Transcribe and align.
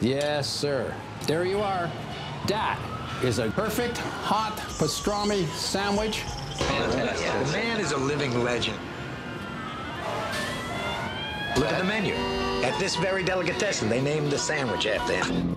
Yes, 0.00 0.48
sir. 0.48 0.94
There 1.26 1.44
you 1.44 1.60
are. 1.60 1.90
That 2.46 2.78
is 3.22 3.38
a 3.38 3.50
perfect 3.50 3.98
hot 3.98 4.56
pastrami 4.78 5.46
sandwich. 5.54 6.22
The 6.58 7.50
man 7.52 7.80
is 7.80 7.92
a 7.92 7.96
living 7.96 8.44
legend. 8.44 8.78
Look 11.56 11.66
at 11.66 11.78
the 11.78 11.84
menu. 11.84 12.14
At 12.64 12.78
this 12.78 12.96
very 12.96 13.22
delicatessen, 13.22 13.88
they 13.88 14.00
named 14.00 14.30
the 14.30 14.38
sandwich 14.38 14.86
after 14.86 15.14
him. 15.14 15.56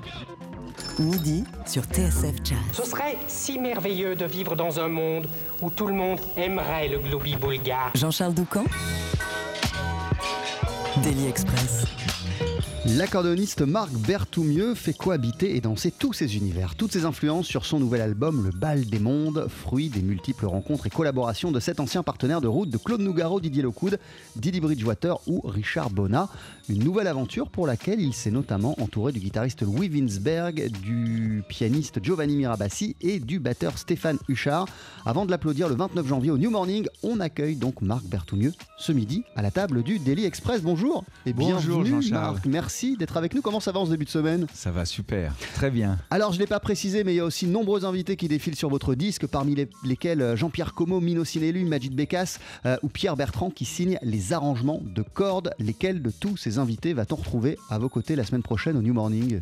Midi 1.00 1.44
sur 1.66 1.84
TSF 1.84 2.36
Jazz. 2.44 2.58
Ce 2.74 2.84
serait 2.84 3.18
si 3.28 3.60
merveilleux 3.60 4.16
de 4.16 4.26
vivre 4.26 4.56
dans 4.56 4.80
un 4.80 4.88
monde 4.88 5.28
où 5.62 5.70
tout 5.70 5.88
le 5.88 5.94
monde 5.94 6.20
aimerait 6.36 6.88
le 6.88 7.00
globi 7.00 7.36
bulgare. 7.36 7.92
Jean-Charles 7.96 8.34
Doucan 8.34 8.66
Daily 11.04 11.28
Express. 11.28 11.86
L'accordéoniste 12.96 13.64
Marc 13.64 13.92
Berthoumieux 13.92 14.74
fait 14.74 14.94
cohabiter 14.94 15.58
et 15.58 15.62
danser 15.62 15.92
tous 15.92 16.14
ses 16.14 16.38
univers, 16.38 16.76
toutes 16.76 16.94
ses 16.94 17.04
influences 17.04 17.46
sur 17.46 17.66
son 17.66 17.82
nouvel 17.82 18.00
album 18.00 18.46
Le 18.46 18.52
Bal 18.52 18.86
des 18.86 19.00
Mondes, 19.00 19.48
fruit 19.50 19.90
des 19.90 20.02
multiples 20.02 20.46
rencontres 20.46 20.88
et 20.88 20.90
collaborations 20.90 21.52
de 21.52 21.60
cet 21.60 21.82
ancien 21.82 22.02
partenaire 22.02 22.40
de 22.40 22.48
route 22.48 22.70
de 22.70 22.78
Claude 22.78 23.02
Nougaro, 23.02 23.42
Didier 23.42 23.62
Locoud, 23.62 24.00
Didi 24.38 24.62
Bridgewater 24.62 25.20
ou 25.28 25.42
Richard 25.42 25.90
Bonnat. 25.90 26.30
Une 26.70 26.82
nouvelle 26.82 27.08
aventure 27.08 27.50
pour 27.50 27.68
laquelle 27.68 28.00
il 28.00 28.14
s'est 28.14 28.32
notamment 28.32 28.74
entouré 28.82 29.12
du 29.12 29.20
guitariste 29.20 29.64
Louis 29.64 29.90
Winsberg, 29.90 30.70
du 30.82 31.44
pianiste 31.50 32.02
Giovanni 32.02 32.38
Mirabassi 32.38 32.96
et 33.02 33.20
du 33.20 33.40
batteur 33.40 33.78
Stéphane 33.78 34.18
Huchard. 34.30 34.66
Avant 35.06 35.26
de 35.26 35.32
l'applaudir 35.32 35.68
le 35.68 35.76
29 35.76 36.08
janvier 36.08 36.32
au 36.32 36.38
New 36.38 36.52
Morning, 36.52 36.88
on 37.04 37.20
accueille 37.20 37.58
donc 37.58 37.82
Marc 37.82 38.06
Berthoumieux 38.06 38.54
ce 38.78 38.94
midi 38.94 39.24
à 39.36 39.42
la 39.42 39.52
table 39.52 39.84
du 39.84 40.00
Daily 40.00 40.24
Express. 40.24 40.62
Bonjour 40.62 41.04
et 41.26 41.34
Bonjour, 41.34 41.82
bienvenue 41.82 42.02
Jean-Charles. 42.02 42.34
Marc. 42.36 42.46
Merci 42.46 42.77
d'être 42.98 43.18
avec 43.18 43.34
nous. 43.34 43.42
Comment 43.42 43.60
ça 43.60 43.72
va 43.72 43.80
en 43.80 43.86
ce 43.86 43.92
début 43.92 44.06
de 44.06 44.10
semaine? 44.10 44.46
Ça 44.54 44.72
va 44.72 44.86
super, 44.86 45.34
très 45.56 45.72
bien. 45.72 45.98
Alors, 46.12 46.32
je 46.32 46.38
ne 46.38 46.44
l'ai 46.44 46.48
pas 46.48 46.60
précisé, 46.60 47.04
mais 47.04 47.14
il 47.14 47.18
y 47.18 47.20
a 47.20 47.26
aussi 47.26 47.48
de 47.48 47.52
nombreux 47.52 47.86
invités 47.86 48.16
qui 48.16 48.28
défilent 48.28 48.56
sur 48.56 48.70
votre 48.70 48.94
disque, 48.94 49.26
parmi 49.26 49.56
les- 49.56 49.70
lesquels 49.84 50.22
euh, 50.22 50.36
Jean-Pierre 50.36 50.74
Como, 50.74 51.00
Mino 51.00 51.26
Sinelu, 51.26 51.66
Majid 51.66 51.96
Bekas 51.96 52.38
euh, 52.66 52.78
ou 52.84 52.88
Pierre 52.90 53.16
Bertrand 53.16 53.50
qui 53.50 53.66
signent 53.66 53.98
les 54.04 54.34
arrangements 54.34 54.82
de 54.84 55.02
cordes. 55.02 55.52
Lesquels 55.60 56.02
de 56.02 56.12
tous 56.12 56.38
ces 56.38 56.60
invités 56.60 56.94
va-t-on 56.94 57.16
retrouver 57.16 57.58
à 57.70 57.80
vos 57.80 57.90
côtés 57.90 58.16
la 58.16 58.24
semaine 58.24 58.44
prochaine 58.44 58.78
au 58.78 58.82
New 58.82 58.94
Morning? 58.94 59.40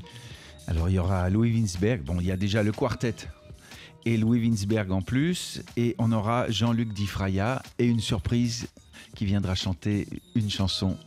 Alors 0.67 0.89
il 0.89 0.95
y 0.95 0.99
aura 0.99 1.29
Louis 1.29 1.51
Winsberg, 1.51 2.01
bon 2.03 2.17
il 2.19 2.25
y 2.25 2.31
a 2.31 2.37
déjà 2.37 2.63
le 2.63 2.71
quartet 2.71 3.15
et 4.05 4.17
Louis 4.17 4.39
Winsberg 4.39 4.91
en 4.91 5.01
plus, 5.01 5.61
et 5.77 5.95
on 5.97 6.11
aura 6.11 6.49
Jean-Luc 6.49 6.93
Di 6.93 7.07
Fraya 7.07 7.61
et 7.79 7.85
une 7.85 7.99
surprise 7.99 8.67
qui 9.15 9.25
viendra 9.25 9.55
chanter 9.55 10.07
une 10.35 10.49
chanson, 10.49 10.97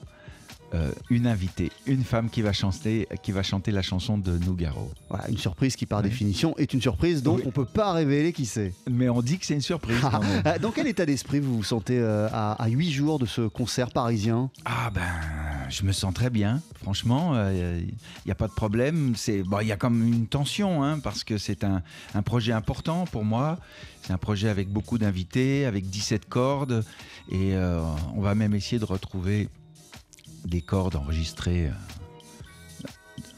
euh, 0.75 0.93
une 1.09 1.27
invitée, 1.27 1.71
une 1.87 2.05
femme 2.05 2.29
qui 2.31 2.43
va 2.43 2.53
chanter, 2.53 3.09
qui 3.23 3.33
va 3.33 3.43
chanter 3.43 3.71
la 3.71 3.83
chanson 3.83 4.19
de 4.19 4.37
Nougaro. 4.39 4.91
Voilà, 5.09 5.29
une 5.31 5.39
surprise 5.39 5.77
qui, 5.77 5.87
par 5.87 6.03
Oui. 6.03 6.09
définition, 6.11 6.55
est 6.59 6.73
une 6.75 6.83
surprise, 6.83 7.23
donc 7.23 7.39
Oui. 7.39 7.45
on 7.47 7.51
peut 7.51 7.65
pas 7.65 7.93
révéler 7.93 8.33
qui 8.33 8.45
c'est. 8.47 8.75
Mais 8.91 9.09
on 9.09 9.23
dit 9.23 9.39
que 9.39 9.47
c'est 9.47 9.55
une 9.55 9.61
surprise 9.63 9.99
quand 10.01 10.21
même. 10.21 10.43
Euh, 10.47 10.59
Dans 10.61 10.71
quel 10.71 10.87
état 10.87 11.07
d'esprit 11.07 11.41
vous 11.41 11.57
vous 11.57 11.65
sentez 11.65 11.99
euh, 11.99 12.29
à, 12.33 12.69
8 12.69 12.91
jours 12.91 13.19
de 13.19 13.27
ce 13.27 13.43
concert 13.49 13.91
parisien? 13.91 14.51
Ah 14.65 14.91
ben, 14.93 15.03
je 15.71 15.85
me 15.85 15.93
sens 15.93 16.13
très 16.13 16.31
bien. 16.31 16.61
Franchement, 16.83 17.35
il 17.51 17.93
n'y 18.27 18.33
a 18.33 18.35
pas 18.35 18.49
de 18.49 18.53
problème. 18.53 19.15
C'est 19.17 19.43
bon, 19.43 19.61
il 19.61 19.69
y 19.69 19.73
a 19.73 19.77
comme 19.77 20.07
une 20.07 20.27
tension 20.27 20.83
hein, 20.85 20.99
parce 20.99 21.25
que 21.25 21.39
c'est 21.39 21.65
un, 21.65 21.83
un 22.15 22.23
projet 22.23 22.53
important 22.53 23.05
pour 23.07 23.25
moi. 23.25 23.59
C'est 24.03 24.13
un 24.13 24.19
projet 24.19 24.49
avec 24.49 24.69
beaucoup 24.69 24.97
d'invités, 24.97 25.67
avec 25.67 25.91
17 25.91 26.29
cordes, 26.29 26.83
et 27.31 27.55
euh, 27.55 27.83
on 28.17 28.23
va 28.23 28.35
même 28.35 28.55
essayer 28.55 28.79
de 28.79 28.85
retrouver 28.87 29.49
des 30.49 30.63
cordes 30.63 30.97
enregistrées. 30.97 31.69
euh, 31.69 31.73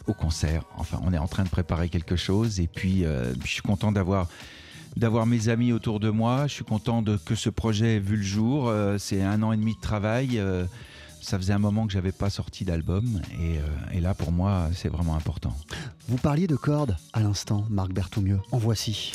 au 0.06 0.14
concert. 0.14 0.64
Enfin, 0.76 0.98
on 1.04 1.12
est 1.12 1.18
en 1.18 1.28
train 1.28 1.44
de 1.44 1.48
préparer 1.48 1.88
quelque 1.88 2.16
chose 2.16 2.58
et 2.58 2.66
puis 2.66 3.04
euh, 3.04 3.32
je 3.44 3.48
suis 3.48 3.62
content 3.62 3.92
d'avoir 3.92 4.26
d'avoir 4.96 5.24
mes 5.24 5.48
amis 5.48 5.72
autour 5.72 6.00
de 6.00 6.10
moi. 6.10 6.48
Je 6.48 6.54
suis 6.54 6.64
content 6.64 7.04
que 7.24 7.34
ce 7.36 7.48
projet 7.48 7.96
ait 7.96 8.00
vu 8.00 8.16
le 8.16 8.22
jour. 8.22 8.68
Euh, 8.68 8.98
c'est 8.98 9.22
un 9.22 9.40
an 9.42 9.52
et 9.52 9.56
demi 9.56 9.74
de 9.76 9.80
travail. 9.80 10.42
Ça 11.20 11.38
faisait 11.38 11.52
un 11.52 11.58
moment 11.60 11.86
que 11.86 11.92
j'avais 11.92 12.12
pas 12.12 12.30
sorti 12.30 12.64
d'album 12.64 13.20
et, 13.40 13.60
et 13.96 14.00
là 14.00 14.14
pour 14.14 14.32
moi 14.32 14.68
c'est 14.74 14.88
vraiment 14.88 15.14
important. 15.14 15.54
Vous 16.08 16.16
parliez 16.16 16.46
de 16.46 16.56
cordes 16.56 16.96
à 17.12 17.20
l'instant, 17.20 17.66
Marc 17.68 17.92
Berthoumieux. 17.92 18.40
En 18.50 18.58
voici. 18.58 19.12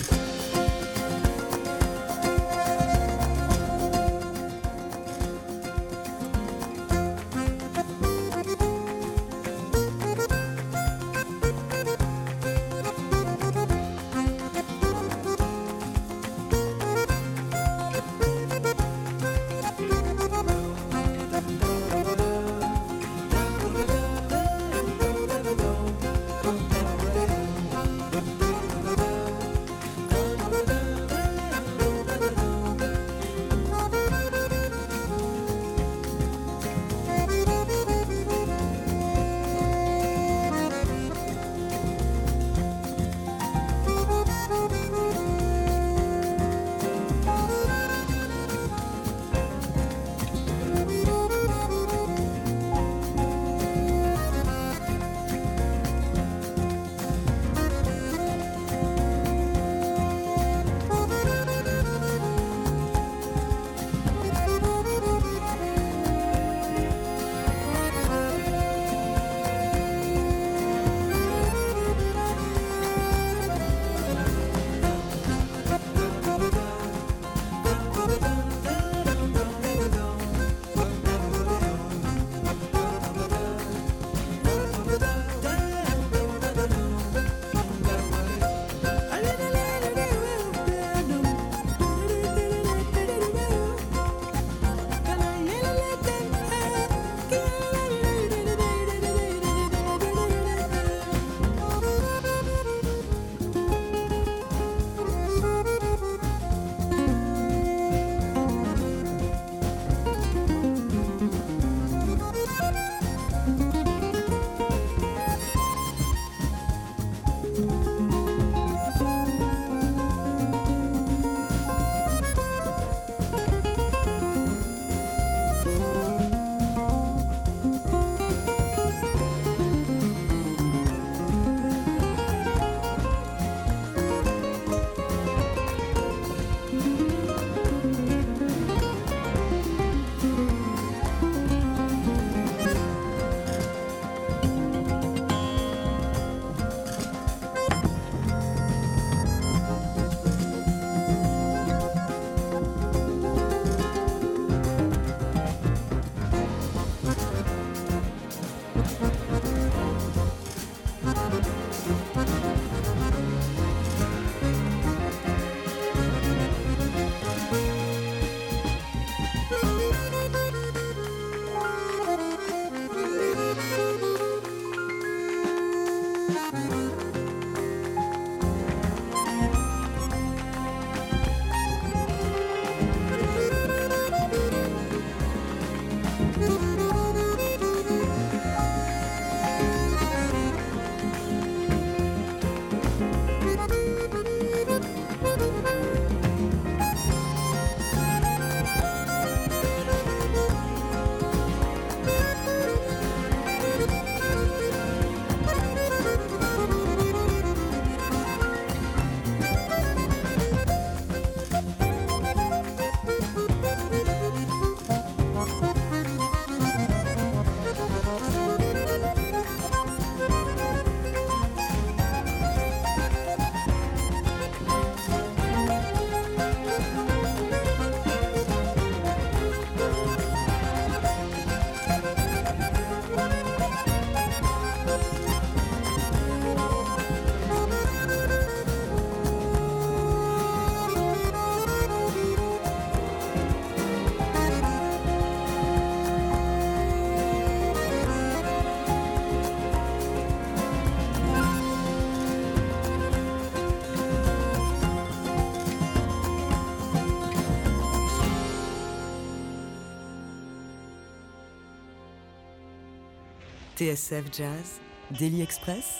TSF 263.75 264.23
Jazz, 264.31 264.79
Daily 265.19 265.41
Express, 265.41 265.99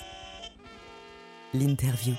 l'interview. 1.53 2.13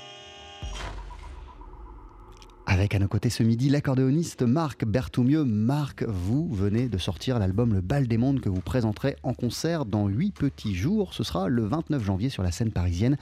Avec 2.67 2.93
à 2.93 2.99
nos 2.99 3.07
côtés 3.07 3.31
ce 3.31 3.41
midi 3.41 3.69
l'accordéoniste 3.69 4.43
Marc 4.43 4.85
Berthoumieux. 4.85 5.43
Marc, 5.45 6.03
vous 6.03 6.47
venez 6.53 6.89
de 6.89 6.99
sortir 6.99 7.39
l'album 7.39 7.73
Le 7.73 7.81
Bal 7.81 8.07
des 8.07 8.19
Mondes 8.19 8.39
que 8.39 8.49
vous 8.49 8.61
présenterez 8.61 9.15
en 9.23 9.33
concert 9.33 9.85
dans 9.85 10.07
8 10.07 10.35
petits 10.35 10.75
jours. 10.75 11.15
Ce 11.15 11.23
sera 11.23 11.47
le 11.47 11.65
29 11.65 12.03
janvier 12.03 12.29
sur 12.29 12.43
la 12.43 12.51
scène 12.51 12.71
parisienne 12.71 13.17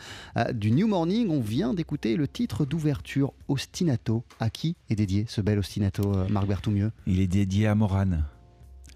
du 0.51 0.71
New 0.71 0.87
Morning. 0.87 1.29
On 1.29 1.39
vient 1.39 1.73
d'écouter 1.73 2.17
le 2.17 2.27
titre 2.27 2.65
d'ouverture 2.65 3.31
Ostinato. 3.47 4.25
À 4.41 4.49
qui 4.49 4.75
est 4.89 4.95
dédié 4.95 5.23
ce 5.29 5.39
bel 5.39 5.57
Ostinato, 5.57 6.13
euh, 6.13 6.27
Marc 6.27 6.47
Berthoumieux 6.47 6.91
Il 7.07 7.21
est 7.21 7.27
dédié 7.27 7.67
à 7.67 7.75
Morane. 7.75 8.25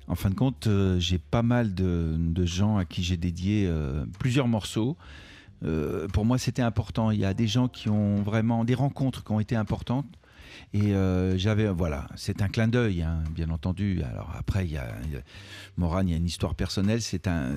En 0.10 0.16
fin 0.16 0.32
de 0.32 0.36
compte, 0.36 0.66
euh, 0.66 1.00
j'ai 1.00 1.20
pas 1.20 1.44
mal 1.44 1.76
de, 1.76 2.46
gens 2.46 2.78
à 2.78 2.86
qui 2.86 3.04
j'ai 3.04 3.16
dédié 3.16 3.68
euh, 3.68 4.06
plusieurs 4.18 4.48
morceaux. 4.48 4.98
Euh, 5.64 6.08
pour 6.08 6.26
moi, 6.26 6.40
c'était 6.40 6.64
important. 6.64 7.12
Il 7.12 7.20
y 7.20 7.26
a 7.26 7.36
des 7.36 7.46
gens 7.46 7.68
qui 7.68 7.90
ont 7.90 8.16
vraiment 8.24 8.66
des 8.66 8.74
rencontres 8.74 9.24
qui 9.24 9.32
ont 9.32 9.40
été 9.40 9.56
importantes. 9.56 10.08
Et 10.74 10.94
euh, 10.94 11.38
j'avais, 11.38 11.68
voilà, 11.68 12.08
c'est 12.16 12.42
un 12.42 12.48
clin 12.48 12.68
d'œil, 12.68 13.02
hein, 13.02 13.24
bien 13.32 13.50
entendu. 13.50 14.02
Alors 14.04 14.32
après, 14.38 14.66
il 14.66 14.72
y 14.72 14.78
a, 14.78 14.88
Morane, 15.78 16.08
il 16.08 16.12
y 16.12 16.14
a 16.14 16.18
une 16.18 16.26
histoire 16.26 16.56
personnelle. 16.56 17.02
C'est 17.02 17.28
un, 17.28 17.52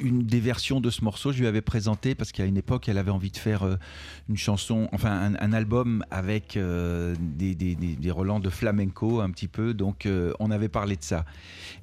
une 0.00 0.22
des 0.22 0.40
versions 0.40 0.80
de 0.80 0.90
ce 0.90 1.02
morceau. 1.02 1.32
Je 1.32 1.40
lui 1.40 1.46
avais 1.46 1.62
présenté 1.62 2.14
parce 2.14 2.32
qu'à 2.32 2.44
une 2.44 2.56
époque, 2.56 2.88
elle 2.88 2.98
avait 2.98 3.10
envie 3.10 3.30
de 3.30 3.36
faire 3.36 3.62
euh, 3.62 3.76
une 4.28 4.36
chanson, 4.36 4.88
enfin 4.92 5.34
un, 5.40 5.52
album 5.52 6.04
avec 6.10 6.56
euh, 6.56 7.16
des, 7.18 7.54
des, 7.54 7.74
des, 7.74 8.10
relents 8.10 8.40
de 8.40 8.50
flamenco 8.50 9.20
un 9.20 9.30
petit 9.30 9.48
peu. 9.48 9.72
Donc 9.74 10.06
on 10.38 10.50
avait 10.50 10.68
parlé 10.68 10.96
de 10.96 11.02
ça. 11.02 11.24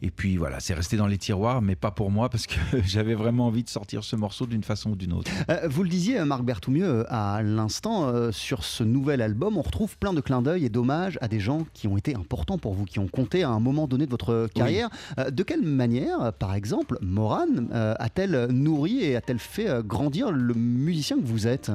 Et 0.01 0.12
puis 0.12 0.38
voilà, 0.38 0.59
c'est 0.59 0.73
resté 0.73 0.97
dans 0.97 1.07
les 1.07 1.18
tiroirs, 1.18 1.62
mais 1.62 1.75
pas 1.75 1.91
pour 1.91 2.12
moi 2.12 2.30
parce 2.30 2.47
que 2.47 2.56
j'avais 2.85 3.15
vraiment 3.15 3.47
envie 3.47 3.63
de 3.63 3.69
sortir 3.69 4.03
ce 4.03 4.15
morceau 4.15 4.45
d'une 4.45 4.63
façon 4.63 4.91
ou 4.91 4.95
d'une 4.95 5.13
autre. 5.13 5.31
Vous 5.68 5.83
le 5.83 5.89
disiez, 5.89 6.23
Marc 6.23 6.44
Berthoumieux, 6.44 7.06
à 7.12 7.41
l'instant, 7.41 8.31
sur 8.31 8.63
ce 8.63 8.83
nouvel 8.83 9.21
album, 9.21 9.57
on 9.57 9.62
retrouve 9.62 9.97
plein 9.97 10.13
de 10.13 10.17
clins 10.22 10.42
d'œil 10.42 10.66
et 10.66 10.69
d'hommages 10.69 11.18
à 11.22 11.28
des 11.28 11.40
gens 11.40 11.66
qui 11.74 11.88
ont 11.88 11.98
été 11.98 12.16
importants 12.16 12.58
pour 12.58 12.74
vous, 12.74 12.86
qui 12.86 13.00
ont 13.00 13.08
compté 13.08 13.44
à 13.44 13.50
un 13.50 13.60
moment 13.60 13.88
donné 13.88 14.06
de 14.06 14.12
votre 14.12 14.48
carrière. 14.54 14.90
Euh, 15.18 15.30
de 15.30 15.44
quelle 15.44 15.62
manière, 15.62 16.34
par 16.34 16.54
exemple, 16.54 16.98
Morane 17.02 17.69
euh, 17.74 17.94
a-t-elle 18.00 18.48
nourri 18.52 19.04
et 19.04 19.16
a-t-elle 19.16 19.40
fait 19.40 19.69
euh, 19.69 19.81
grandir 19.81 20.31
le 20.31 20.54
musicien 20.54 21.18
que 21.18 21.25
vous 21.25 21.48
êtes? 21.48 21.72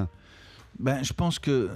Ben, 0.79 1.03
je 1.03 1.13
pense 1.13 1.39
que 1.39 1.51
euh, 1.51 1.69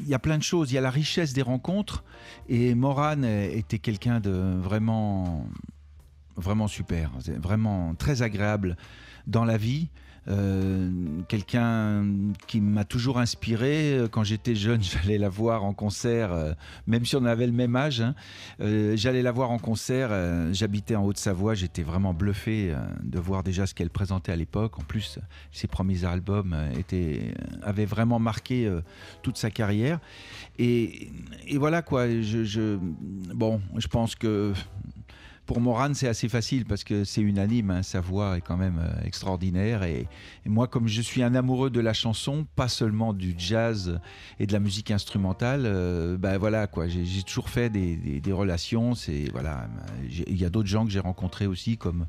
il 0.00 0.08
y 0.08 0.14
a 0.14 0.18
plein 0.18 0.38
de 0.38 0.42
choses. 0.42 0.70
Il 0.70 0.74
y 0.74 0.78
a 0.78 0.80
la 0.80 0.90
richesse 0.90 1.32
des 1.32 1.42
rencontres 1.42 2.04
et 2.48 2.74
Morane 2.74 3.24
était 3.24 3.78
quelqu'un 3.78 4.20
de 4.20 4.30
vraiment, 4.30 5.46
vraiment 6.36 6.68
super, 6.68 7.10
vraiment 7.40 7.94
très 7.94 8.22
agréable 8.22 8.76
dans 9.26 9.44
la 9.44 9.56
vie. 9.56 9.88
Euh, 10.28 10.88
quelqu'un 11.28 12.06
qui 12.46 12.60
m'a 12.60 12.84
toujours 12.84 13.18
inspiré. 13.18 13.94
Euh, 13.98 14.08
Quand 14.08 14.22
j'étais 14.22 14.54
jeune, 14.54 14.80
j'allais 14.82 15.18
la 15.18 15.28
voir 15.28 15.64
en 15.64 15.72
concert, 15.74 16.32
euh, 16.32 16.52
même 16.86 17.04
si 17.04 17.16
on 17.16 17.24
avait 17.24 17.46
le 17.46 17.52
même 17.52 17.74
âge. 17.74 18.00
hein. 18.00 18.14
J'allais 18.94 19.22
la 19.22 19.32
voir 19.32 19.50
en 19.50 19.58
concert. 19.58 20.10
J'habitais 20.52 20.94
en 20.96 21.04
Haute-Savoie. 21.04 21.54
J'étais 21.54 21.82
vraiment 21.82 22.14
bluffé 22.14 22.74
de 23.02 23.18
voir 23.18 23.42
déjà 23.42 23.66
ce 23.66 23.74
qu'elle 23.74 23.90
présentait 23.90 24.32
à 24.32 24.36
l'époque. 24.36 24.78
En 24.78 24.82
plus, 24.82 25.18
ses 25.50 25.66
premiers 25.66 26.04
albums 26.04 26.56
étaient, 26.78 27.34
avaient 27.62 27.84
vraiment 27.86 28.18
marqué 28.18 28.70
toute 29.22 29.36
sa 29.36 29.50
carrière. 29.50 29.98
Et, 30.58 31.10
voilà 31.56 31.82
quoi. 31.82 32.08
Je- 32.08 32.78
bon, 33.34 33.60
je 33.76 33.86
pense 33.88 34.14
que 34.14 34.52
pour 35.46 35.60
Morane, 35.60 35.94
c'est 35.94 36.08
assez 36.08 36.28
facile 36.28 36.64
parce 36.64 36.84
que 36.84 37.04
c'est 37.04 37.20
unanime. 37.20 37.70
hein, 37.70 37.82
sa 37.82 38.00
voix 38.00 38.36
est 38.36 38.40
quand 38.40 38.56
même 38.56 38.78
euh, 38.78 39.04
extraordinaire. 39.04 39.82
Et, 39.82 40.06
moi, 40.46 40.68
comme 40.68 40.86
je 40.88 41.02
suis 41.02 41.22
un 41.22 41.34
amoureux 41.34 41.70
de 41.70 41.80
la 41.80 41.92
chanson, 41.92 42.46
pas 42.56 42.68
seulement 42.68 43.12
du 43.12 43.34
jazz 43.36 44.00
et 44.38 44.46
de 44.46 44.52
la 44.52 44.60
musique 44.60 44.90
instrumentale, 44.90 45.62
euh, 45.66 46.16
ben 46.16 46.38
voilà 46.38 46.66
quoi. 46.66 46.86
J'ai 46.88 47.22
toujours 47.22 47.48
fait 47.48 47.70
des, 47.70 47.96
des- 47.96 48.32
relations. 48.32 48.94
C'est 48.94 49.30
voilà. 49.32 49.68
Il 50.08 50.36
y 50.36 50.44
a 50.44 50.50
d'autres 50.50 50.68
gens 50.68 50.84
que 50.84 50.90
j'ai 50.90 51.00
rencontrés 51.00 51.46
aussi, 51.46 51.76
comme 51.76 52.06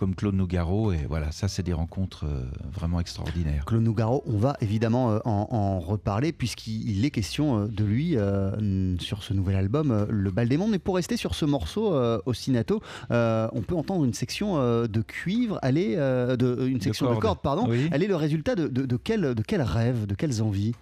comme 0.00 0.14
Claude 0.14 0.34
Nougaro. 0.34 0.92
Et 0.92 1.04
voilà, 1.06 1.30
ça, 1.30 1.46
c'est 1.46 1.62
des 1.62 1.74
rencontres 1.74 2.24
euh, 2.24 2.44
vraiment 2.72 3.00
extraordinaires. 3.00 3.66
Claude 3.66 3.82
Nougaro, 3.82 4.24
on 4.26 4.38
va 4.38 4.56
évidemment 4.62 5.12
euh, 5.12 5.18
en, 5.26 5.46
en 5.50 5.78
reparler 5.78 6.32
puisqu'il 6.32 7.04
est 7.04 7.10
question 7.10 7.58
euh, 7.58 7.66
de 7.66 7.84
lui 7.84 8.16
euh, 8.16 8.96
sur 8.98 9.22
ce 9.22 9.34
nouvel 9.34 9.56
album, 9.56 10.06
Le 10.08 10.30
Bal 10.30 10.48
des 10.48 10.56
Mondes. 10.56 10.70
Mais 10.70 10.78
pour 10.78 10.96
rester 10.96 11.18
sur 11.18 11.34
ce 11.34 11.44
morceau, 11.44 11.94
euh, 11.94 12.18
Ostinato, 12.24 12.80
euh, 13.10 13.46
on 13.52 13.60
peut 13.60 13.76
entendre 13.76 14.06
une 14.06 14.14
section 14.14 14.56
de 14.56 15.02
cuivre, 15.02 15.58
elle 15.62 15.76
est, 15.76 15.96
de, 15.96 16.66
une 16.66 16.80
section 16.80 17.06
de 17.06 17.10
cordes. 17.10 17.22
cordes, 17.22 17.40
pardon. 17.42 17.66
Oui. 17.68 17.88
Elle 17.92 18.02
est 18.02 18.08
le 18.08 18.16
résultat 18.16 18.54
de, 18.54 18.68
de, 18.68 18.86
de 18.86 18.96
quel, 18.96 19.34
de 19.34 19.42
quel 19.42 19.60
rêve, 19.60 20.06
de 20.06 20.14
quelles 20.14 20.40
envies? 20.40 20.72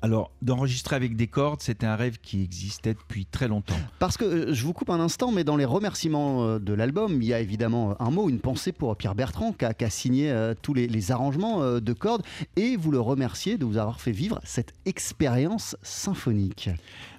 Alors, 0.00 0.30
d'enregistrer 0.42 0.94
avec 0.94 1.16
des 1.16 1.26
cordes, 1.26 1.60
c'était 1.60 1.86
un 1.86 1.96
rêve 1.96 2.18
qui 2.22 2.42
existait 2.44 2.94
depuis 2.94 3.26
très 3.26 3.48
longtemps. 3.48 3.74
Parce 3.98 4.16
que 4.16 4.24
euh, 4.24 4.54
je 4.54 4.64
vous 4.64 4.72
coupe 4.72 4.90
un 4.90 5.00
instant, 5.00 5.32
mais 5.32 5.42
dans 5.42 5.56
les 5.56 5.64
remerciements 5.64 6.44
euh, 6.44 6.58
de 6.60 6.72
l'album, 6.72 7.20
il 7.20 7.26
y 7.26 7.34
a 7.34 7.40
évidemment 7.40 7.90
euh, 7.90 7.94
un 7.98 8.10
mot, 8.10 8.28
une 8.28 8.38
pensée 8.38 8.70
pour 8.70 8.96
Pierre 8.96 9.16
Bertrand 9.16 9.52
qui 9.52 9.64
a, 9.64 9.74
qui 9.74 9.84
a 9.84 9.90
signé 9.90 10.30
euh, 10.30 10.54
tous 10.62 10.72
les, 10.72 10.86
les 10.86 11.10
arrangements 11.10 11.62
euh, 11.62 11.80
de 11.80 11.92
cordes 11.92 12.22
et 12.54 12.76
vous 12.76 12.92
le 12.92 13.00
remerciez 13.00 13.58
de 13.58 13.64
vous 13.64 13.76
avoir 13.76 14.00
fait 14.00 14.12
vivre 14.12 14.40
cette 14.44 14.72
expérience 14.84 15.76
symphonique. 15.82 16.70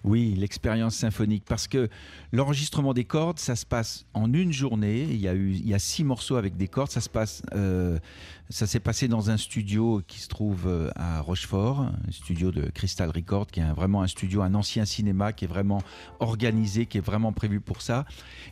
Oui, 0.05 0.33
l'expérience 0.37 0.95
symphonique, 0.95 1.43
parce 1.45 1.67
que 1.67 1.89
l'enregistrement 2.31 2.93
des 2.93 3.03
cordes, 3.03 3.39
ça 3.39 3.57
se 3.57 3.65
passe 3.65 4.05
en 4.13 4.31
une 4.31 4.53
journée. 4.53 5.03
Il 5.03 5.19
y 5.19 5.27
a 5.27 5.33
eu, 5.33 5.51
il 5.51 5.67
y 5.67 5.73
a 5.73 5.79
six 5.79 6.05
morceaux 6.05 6.37
avec 6.37 6.55
des 6.55 6.69
cordes. 6.69 6.91
Ça 6.91 7.01
se 7.01 7.09
passe, 7.09 7.41
euh, 7.53 7.99
ça 8.51 8.65
s'est 8.65 8.79
passé 8.79 9.07
dans 9.07 9.29
un 9.29 9.37
studio 9.37 10.01
qui 10.07 10.19
se 10.19 10.27
trouve 10.27 10.65
euh, 10.65 10.89
à 10.95 11.21
Rochefort, 11.21 11.81
un 11.81 12.11
studio 12.11 12.51
de 12.51 12.61
Crystal 12.71 13.07
Record, 13.07 13.45
qui 13.45 13.59
est 13.59 13.73
vraiment 13.73 14.01
un 14.01 14.07
studio, 14.07 14.41
un 14.41 14.55
ancien 14.55 14.85
cinéma 14.85 15.33
qui 15.33 15.45
est 15.45 15.47
vraiment 15.47 15.83
organisé, 16.19 16.87
qui 16.87 16.97
est 16.97 17.01
vraiment 17.01 17.31
prévu 17.31 17.59
pour 17.59 17.83
ça. 17.83 18.05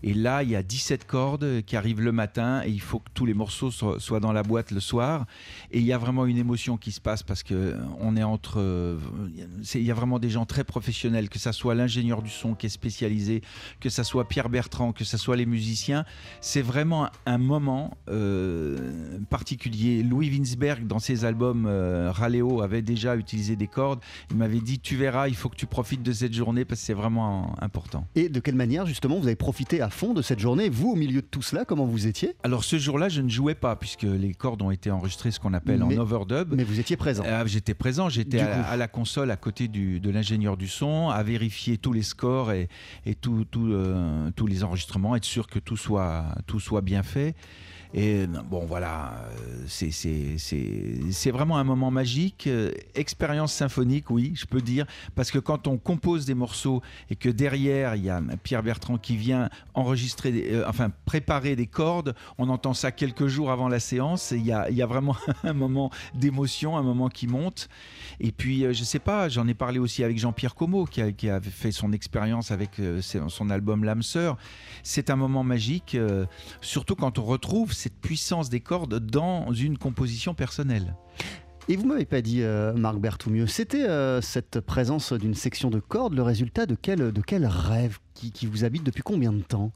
Et 0.04 0.14
là, 0.14 0.44
il 0.44 0.52
y 0.52 0.56
a 0.56 0.62
17 0.62 1.08
cordes 1.08 1.64
qui 1.66 1.76
arrivent 1.76 2.02
le 2.02 2.12
matin 2.12 2.62
et 2.64 2.70
il 2.70 2.80
faut 2.80 3.00
que 3.00 3.10
tous 3.16 3.26
les 3.26 3.34
morceaux 3.34 3.72
soient, 3.72 4.20
dans 4.20 4.32
la 4.32 4.44
boîte 4.44 4.70
le 4.70 4.80
soir. 4.80 5.26
Et 5.72 5.80
il 5.80 5.86
y 5.86 5.94
a 5.94 5.98
vraiment 5.98 6.28
une 6.28 6.38
émotion 6.38 6.78
qui 6.78 6.92
se 6.92 7.02
passe 7.02 7.24
parce 7.24 7.42
que 7.42 7.76
on 8.00 8.16
est 8.16 8.24
entre, 8.24 8.60
euh, 8.60 9.00
il 9.74 9.82
y 9.82 9.92
a 9.92 9.96
vraiment 9.96 10.20
des 10.20 10.30
gens 10.30 10.46
très 10.46 10.64
professionnels, 10.64 11.28
que 11.28 11.40
ça 11.40 11.52
soit 11.52 11.74
l'ingénieur 11.74 12.22
du 12.22 12.30
son 12.30 12.54
qui 12.54 12.68
est 12.68 12.70
spécialisé, 12.70 13.42
que 13.80 13.90
ça 13.90 14.04
soit 14.04 14.28
Pierre 14.28 14.50
Bertrand, 14.50 14.94
que 14.94 15.04
ça 15.04 15.18
soit 15.18 15.38
les 15.38 15.48
musiciens. 15.48 16.06
C'est 16.40 16.62
vraiment 16.62 17.10
un 17.26 17.40
moment 17.40 17.98
euh, 18.10 19.18
particulier 19.32 19.87
qui 19.88 20.00
est 20.00 20.04
Louis 20.04 20.30
Winsberg 20.30 20.86
dans 20.86 21.00
ses 21.00 21.24
albums 21.26 21.66
euh, 21.68 22.12
Raleo 22.12 22.62
avait 22.62 22.82
déjà 22.82 23.16
utilisé 23.16 23.56
des 23.56 23.68
cordes. 23.68 24.00
Il 24.32 24.38
m'avait 24.38 24.60
dit 24.60 24.80
tu 24.80 24.96
verras, 24.96 25.28
il 25.28 25.36
faut 25.36 25.50
que 25.50 25.56
tu 25.56 25.66
profites 25.66 26.04
de 26.04 26.12
cette 26.12 26.34
journée 26.34 26.66
parce 26.66 26.82
que 26.82 26.86
c'est 26.88 26.94
vraiment 26.94 27.56
important. 27.62 28.06
Et 28.16 28.28
de 28.30 28.40
quelle 28.40 28.56
manière 28.56 28.86
justement 28.86 29.18
vous 29.20 29.28
avez 29.28 29.36
profité 29.36 29.82
à 29.82 29.90
fond 29.90 30.14
de 30.14 30.22
cette 30.22 30.40
journée 30.40 30.70
Vous 30.70 30.90
au 30.92 30.96
milieu 30.96 31.22
de 31.22 31.28
tout 31.28 31.42
cela, 31.42 31.64
comment 31.66 31.86
vous 31.86 32.08
étiez? 32.08 32.36
Alors 32.44 32.64
ce 32.64 32.78
jour-là, 32.78 33.08
je 33.10 33.22
ne 33.22 33.30
jouais 33.30 33.56
pas 33.56 33.76
puisque 33.76 34.04
les 34.04 34.34
cordes 34.34 34.62
ont 34.62 34.72
été 34.72 34.92
enregistrées 34.92 35.32
ce 35.32 35.40
qu'on 35.40 35.54
appelle 35.54 35.84
Mais- 35.88 35.98
en 35.98 36.02
overdub. 36.02 36.54
Mais 36.56 36.64
vous 36.64 36.80
étiez 36.80 36.98
présent. 36.98 37.24
Ah, 37.26 37.46
j'étais 37.46 37.74
présent, 37.74 38.10
j'étais 38.10 38.40
à, 38.40 38.76
la 38.76 38.88
console 38.88 39.32
à 39.32 39.38
côté 39.38 39.68
du- 39.68 40.00
de 40.00 40.10
l'ingénieur 40.10 40.58
du 40.58 40.68
son, 40.68 41.10
à 41.10 41.24
vérifier 41.24 41.78
tous 41.78 41.94
les 41.94 42.04
scores 42.04 42.52
et, 42.52 42.68
et 43.06 43.16
tout- 43.16 43.46
tout, 43.50 43.68
euh, 43.72 44.30
tous 44.36 44.48
les 44.48 44.64
enregistrements, 44.64 45.16
être 45.16 45.26
sûr 45.26 45.48
que 45.48 45.60
tout 45.60 45.78
soit, 45.78 46.26
tout 46.46 46.60
soit 46.60 46.82
bien 46.82 47.04
fait. 47.04 47.36
Et 47.94 48.28
bon, 48.28 48.66
voilà, 48.66 49.24
euh, 49.32 49.64
c'est- 49.68 51.32
vraiment 51.32 51.58
un 51.58 51.64
moment 51.64 51.92
magique. 51.92 52.48
euh, 52.48 52.72
Expérience 52.96 53.54
symphonique, 53.54 54.10
oui, 54.10 54.34
je 54.36 54.46
peux 54.46 54.62
dire, 54.62 54.86
parce 55.16 55.32
que 55.32 55.40
quand 55.40 55.68
on 55.68 55.78
compose 55.78 56.26
des 56.26 56.34
morceaux 56.34 56.82
et 57.10 57.16
que 57.16 57.30
derrière, 57.30 57.96
il 57.96 58.04
y 58.06 58.10
a 58.10 58.22
Pierre 58.44 58.64
Bertrand 58.64 58.98
qui 58.98 59.16
vient 59.18 59.50
enregistrer, 59.74 60.48
euh, 60.52 60.64
enfin 60.68 60.92
préparer 61.06 61.56
des 61.56 61.68
cordes, 61.68 62.16
on 62.38 62.50
entend 62.50 62.74
ça 62.74 62.92
quelques 62.92 63.28
jours 63.28 63.52
avant 63.52 63.68
la 63.70 63.80
séance, 63.80 64.32
il 64.32 64.46
y 64.46 64.52
a, 64.52 64.70
y 64.70 64.82
a 64.82 64.86
vraiment 64.86 65.16
un 65.44 65.54
moment 65.54 65.92
d'émotion, 66.14 66.78
un 66.78 66.84
moment 66.84 67.10
qui 67.10 67.28
monte. 67.28 67.70
Et 68.20 68.32
puis, 68.32 68.66
euh, 68.66 68.74
je 68.74 68.84
sais 68.84 69.00
pas, 69.00 69.30
j'en 69.30 69.48
ai 69.48 69.54
parlé 69.54 69.80
aussi 69.80 70.04
avec 70.04 70.18
Jean-Pierre 70.18 70.56
Como, 70.56 70.86
qui, 70.86 71.02
a, 71.02 71.36
avait 71.36 71.50
fait 71.50 71.72
son 71.72 71.94
expérience 71.94 72.52
avec 72.52 72.80
euh, 72.80 73.02
son 73.02 73.50
album 73.50 73.84
L'âme 73.84 74.04
sœur. 74.04 74.38
C'est 74.84 75.10
un 75.10 75.16
moment 75.16 75.44
magique, 75.44 75.96
euh, 75.96 76.26
surtout 76.62 76.96
quand 76.96 77.20
on 77.20 77.24
retrouve 77.24 77.74
cette 77.88 78.02
puissance 78.02 78.50
des 78.50 78.60
cordes 78.60 79.00
dans 79.00 79.54
une 79.54 79.78
composition 79.78 80.34
personnelle. 80.34 80.98
Et 81.70 81.78
vous 81.78 81.86
m'avez 81.86 82.04
pas 82.04 82.22
dit, 82.22 82.42
euh, 82.42 82.74
Marc 82.74 82.98
Berthoumieux, 82.98 83.48
c'était 83.48 83.88
euh, 83.88 84.20
cette 84.20 84.60
présence 84.60 85.14
d'une 85.14 85.34
section 85.34 85.70
de 85.70 85.80
cordes 85.80 86.14
le 86.14 86.22
résultat 86.22 86.66
de 86.66 86.76
quel, 86.76 87.14
de 87.14 87.22
quel 87.22 87.46
rêve 87.46 88.00
qui, 88.14 88.34
qui 88.34 88.46
vous 88.46 88.66
habite 88.66 88.84
depuis 88.84 89.04
combien 89.04 89.32
de 89.32 89.42
temps? 89.42 89.72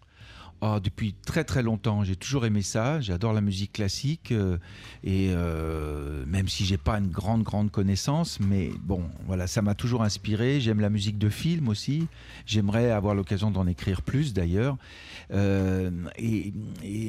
Ah, 0.63 0.79
depuis 0.79 1.15
très 1.25 1.43
très 1.43 1.63
longtemps, 1.63 2.03
j'ai 2.03 2.15
toujours 2.15 2.45
aimé 2.45 2.61
ça. 2.61 3.01
J'adore 3.01 3.33
la 3.33 3.41
musique 3.41 3.73
classique 3.73 4.31
euh, 4.31 4.59
et 5.03 5.31
euh, 5.31 6.23
même 6.27 6.47
si 6.47 6.65
j'ai 6.65 6.77
pas 6.77 6.99
une 6.99 7.07
grande 7.07 7.41
grande 7.41 7.71
connaissance, 7.71 8.39
mais 8.39 8.69
bon, 8.83 9.01
voilà, 9.25 9.47
ça 9.47 9.63
m'a 9.63 9.73
toujours 9.73 10.03
inspiré. 10.03 10.61
J'aime 10.61 10.79
la 10.79 10.91
musique 10.91 11.17
de 11.17 11.29
film 11.29 11.67
aussi. 11.67 12.07
J'aimerais 12.45 12.91
avoir 12.91 13.15
l'occasion 13.15 13.49
d'en 13.49 13.65
écrire 13.65 14.03
plus 14.03 14.33
d'ailleurs. 14.33 14.77
Euh, 15.33 15.89
et 16.15 16.53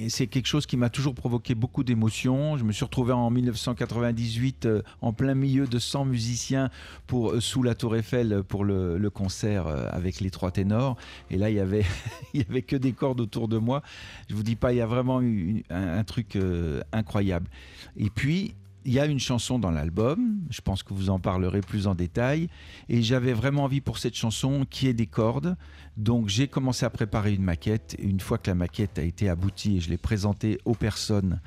c'est 0.09 0.29
quelque 0.29 0.47
chose 0.47 0.65
qui 0.65 0.79
m'a 0.79 0.89
toujours 0.89 1.15
provoqué 1.15 1.55
beaucoup 1.55 1.85
d'émotions. 1.85 2.57
Je 2.57 2.65
me 2.65 2.73
suis 2.73 2.87
retrouvé 2.87 3.13
en 3.13 3.29
1998 3.29 4.65
euh, 4.65 4.83
en 5.03 5.13
plein 5.13 5.35
milieu 5.35 5.67
de 5.67 5.79
100 5.79 6.07
musiciens 6.07 6.71
pour 7.07 7.35
sous 7.43 7.63
la 7.63 7.75
Tour 7.75 7.97
Eiffel 7.97 8.45
pour 8.49 8.65
le, 8.65 8.97
le 8.97 9.11
concert 9.11 9.67
avec 9.67 10.21
les 10.21 10.31
trois 10.31 10.53
ténors. 10.53 10.97
Et 11.31 11.37
là, 11.37 11.51
il 11.51 11.57
y 11.57 11.61
avait 11.61 11.85
il 12.33 12.41
y 12.41 12.47
avait 12.49 12.63
que 12.63 12.77
des 12.77 12.93
cordes 12.93 13.21
autour 13.21 13.42
de 13.49 13.59
moi. 13.59 13.83
Je 14.29 14.35
vous 14.35 14.43
dis 14.43 14.57
pas, 14.57 14.73
il 14.73 14.77
y 14.77 14.81
a 14.81 14.87
vraiment 14.87 15.23
eu 15.23 15.63
un, 15.71 15.99
un 15.99 16.05
truc 16.05 16.37
euh, 16.37 16.83
incroyable. 16.93 17.49
Et 17.97 18.11
puis, 18.11 18.55
il 18.85 18.93
y 18.93 18.99
a 18.99 19.07
une 19.07 19.21
chanson 19.21 19.59
dans 19.59 19.71
l'album, 19.71 20.41
je 20.51 20.61
pense 20.61 20.83
que 20.83 20.93
vous 20.93 21.09
en 21.11 21.21
parlerez 21.21 21.61
plus 21.61 21.87
en 21.87 21.95
détail, 21.95 22.49
et 22.89 23.03
j'avais 23.03 23.33
vraiment 23.33 23.65
envie 23.65 23.81
pour 23.81 23.99
cette 23.99 24.17
chanson 24.17 24.67
qui 24.69 24.89
est 24.89 24.93
des 24.93 25.07
cordes. 25.07 25.57
Donc 25.97 26.29
j'ai 26.29 26.49
commencé 26.49 26.85
à 26.85 26.91
préparer 26.91 27.33
une 27.35 27.43
maquette. 27.43 27.95
Et 27.99 28.05
Une 28.05 28.21
fois 28.21 28.39
que 28.39 28.51
la 28.51 28.55
maquette 28.55 28.99
a 28.99 29.03
été 29.03 29.29
aboutie 29.29 29.77
et 29.77 29.81
je 29.81 29.91
l'ai 29.91 29.99
présentée 29.99 30.59
aux 30.65 30.75
personnes 30.75 31.41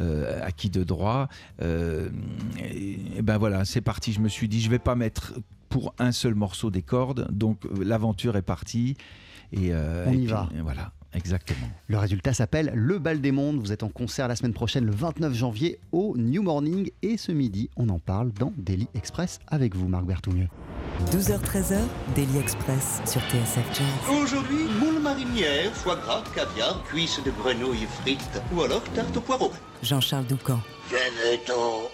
euh, 0.00 0.44
à 0.44 0.52
qui 0.52 0.70
de 0.70 0.82
droit, 0.82 1.28
euh, 1.62 2.08
et, 2.58 2.98
et 3.18 3.22
ben 3.22 3.38
voilà, 3.38 3.64
c'est 3.64 3.82
parti. 3.82 4.12
Je 4.12 4.20
me 4.20 4.28
suis 4.28 4.48
dit, 4.48 4.60
je 4.60 4.70
vais 4.70 4.78
pas 4.78 4.94
mettre 4.94 5.34
pour 5.68 5.94
un 5.98 6.12
seul 6.12 6.34
morceau 6.34 6.70
des 6.70 6.82
cordes. 6.82 7.28
Donc 7.30 7.64
l'aventure 7.80 8.36
est 8.36 8.42
partie. 8.42 8.96
Et, 9.52 9.72
euh, 9.72 10.06
On 10.08 10.12
y 10.12 10.18
puis, 10.18 10.26
va. 10.26 10.48
Voilà, 10.62 10.92
exactement. 11.14 11.68
Le 11.88 11.98
résultat 11.98 12.32
s'appelle 12.32 12.72
Le 12.74 12.98
Bal 12.98 13.20
des 13.20 13.32
Mondes. 13.32 13.58
Vous 13.58 13.72
êtes 13.72 13.82
en 13.82 13.88
concert 13.88 14.28
la 14.28 14.36
semaine 14.36 14.52
prochaine, 14.52 14.84
le 14.84 14.92
29 14.92 15.34
janvier, 15.34 15.78
au 15.92 16.14
New 16.16 16.42
Morning. 16.42 16.90
Et 17.02 17.16
ce 17.16 17.32
midi, 17.32 17.70
on 17.76 17.88
en 17.88 17.98
parle 17.98 18.32
dans 18.32 18.52
Daily 18.56 18.88
Express 18.94 19.38
avec 19.46 19.74
vous, 19.74 19.88
Marc 19.88 20.04
Berthoumieux. 20.04 20.48
12h-13h, 21.12 21.78
Daily 22.14 22.38
Express 22.38 23.00
sur 23.06 23.20
TSF 23.22 23.64
Jazz. 23.72 24.20
Aujourd'hui, 24.22 24.64
moule 24.78 25.00
marinière, 25.00 25.72
foie 25.72 25.96
gras, 25.96 26.22
caviar, 26.34 26.82
cuisses 26.84 27.20
de 27.24 27.30
grenouille 27.30 27.86
frites 28.02 28.42
ou 28.54 28.62
alors 28.62 28.82
tarte 28.94 29.16
au 29.16 29.20
poireau. 29.20 29.50
Jean-Charles 29.82 30.26
Doucan. 30.26 30.60
Venez-t'en 30.90 31.88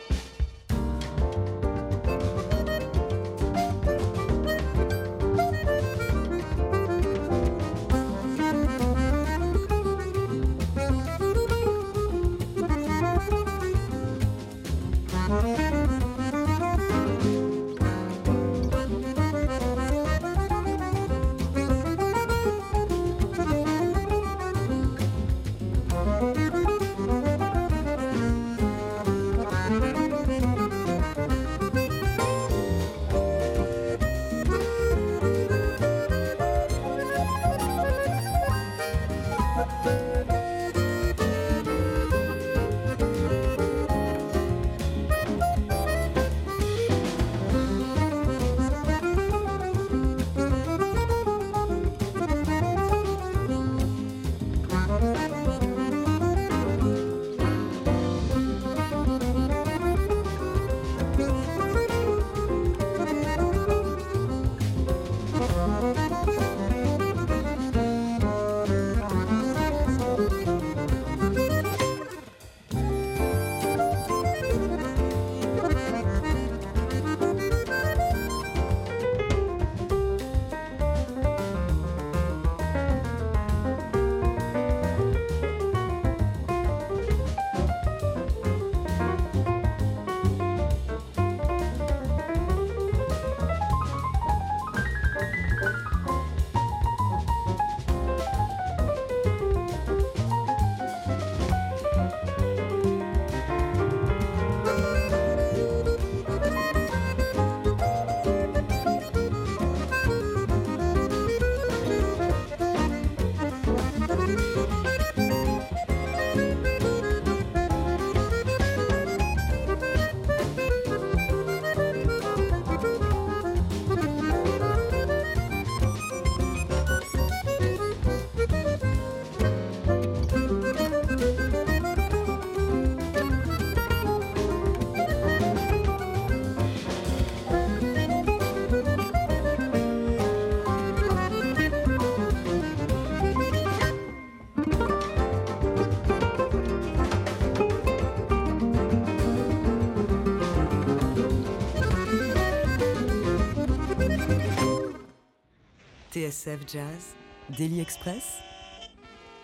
TSF 156.16 156.61
Jazz, 156.66 157.14
Daily 157.58 157.78
Express, 157.78 158.38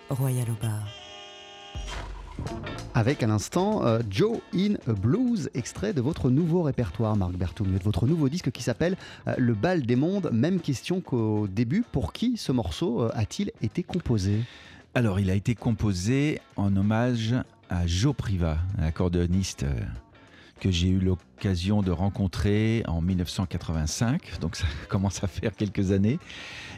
Royal 0.09 0.47
au 0.49 0.55
bar. 0.64 0.88
Avec 2.95 3.23
à 3.23 3.26
l'instant 3.26 3.85
euh, 3.85 4.00
Joe 4.09 4.38
in 4.55 4.76
a 4.88 4.95
Blues, 4.95 5.50
extrait 5.52 5.93
de 5.93 6.00
votre 6.00 6.31
nouveau 6.31 6.62
répertoire, 6.62 7.14
Marc 7.14 7.33
Berthoumieux, 7.33 7.79
de 7.79 7.85
votre 7.85 8.07
nouveau 8.07 8.31
disque 8.31 8.50
qui 8.50 8.62
s'appelle 8.62 8.97
euh, 9.29 9.35
Le 9.37 9.52
bal 9.52 9.83
des 9.83 9.97
mondes. 9.97 10.31
Même 10.33 10.61
question 10.61 11.02
qu'au 11.02 11.47
début, 11.47 11.85
pour 11.93 12.14
qui 12.14 12.38
ce 12.38 12.52
morceau 12.52 13.02
euh, 13.02 13.11
a-t-il 13.12 13.52
été 13.61 13.83
composé? 13.83 14.41
Alors, 14.95 15.21
il 15.21 15.29
a 15.29 15.35
été 15.35 15.55
composé 15.55 16.41
en 16.57 16.75
hommage 16.75 17.35
à 17.69 17.87
Joe 17.87 18.17
Priva, 18.17 18.57
un 18.79 18.85
accordéoniste 18.85 19.64
euh, 19.64 19.81
que 20.62 20.71
j'ai 20.71 20.87
eu 20.90 21.00
l'occasion 21.00 21.83
de 21.83 21.90
rencontrer 21.90 22.85
en 22.87 23.00
1985, 23.02 24.38
donc 24.40 24.54
ça 24.54 24.64
commence 24.88 25.25
à 25.25 25.26
faire 25.26 25.57
quelques 25.57 25.90
années. 25.90 26.21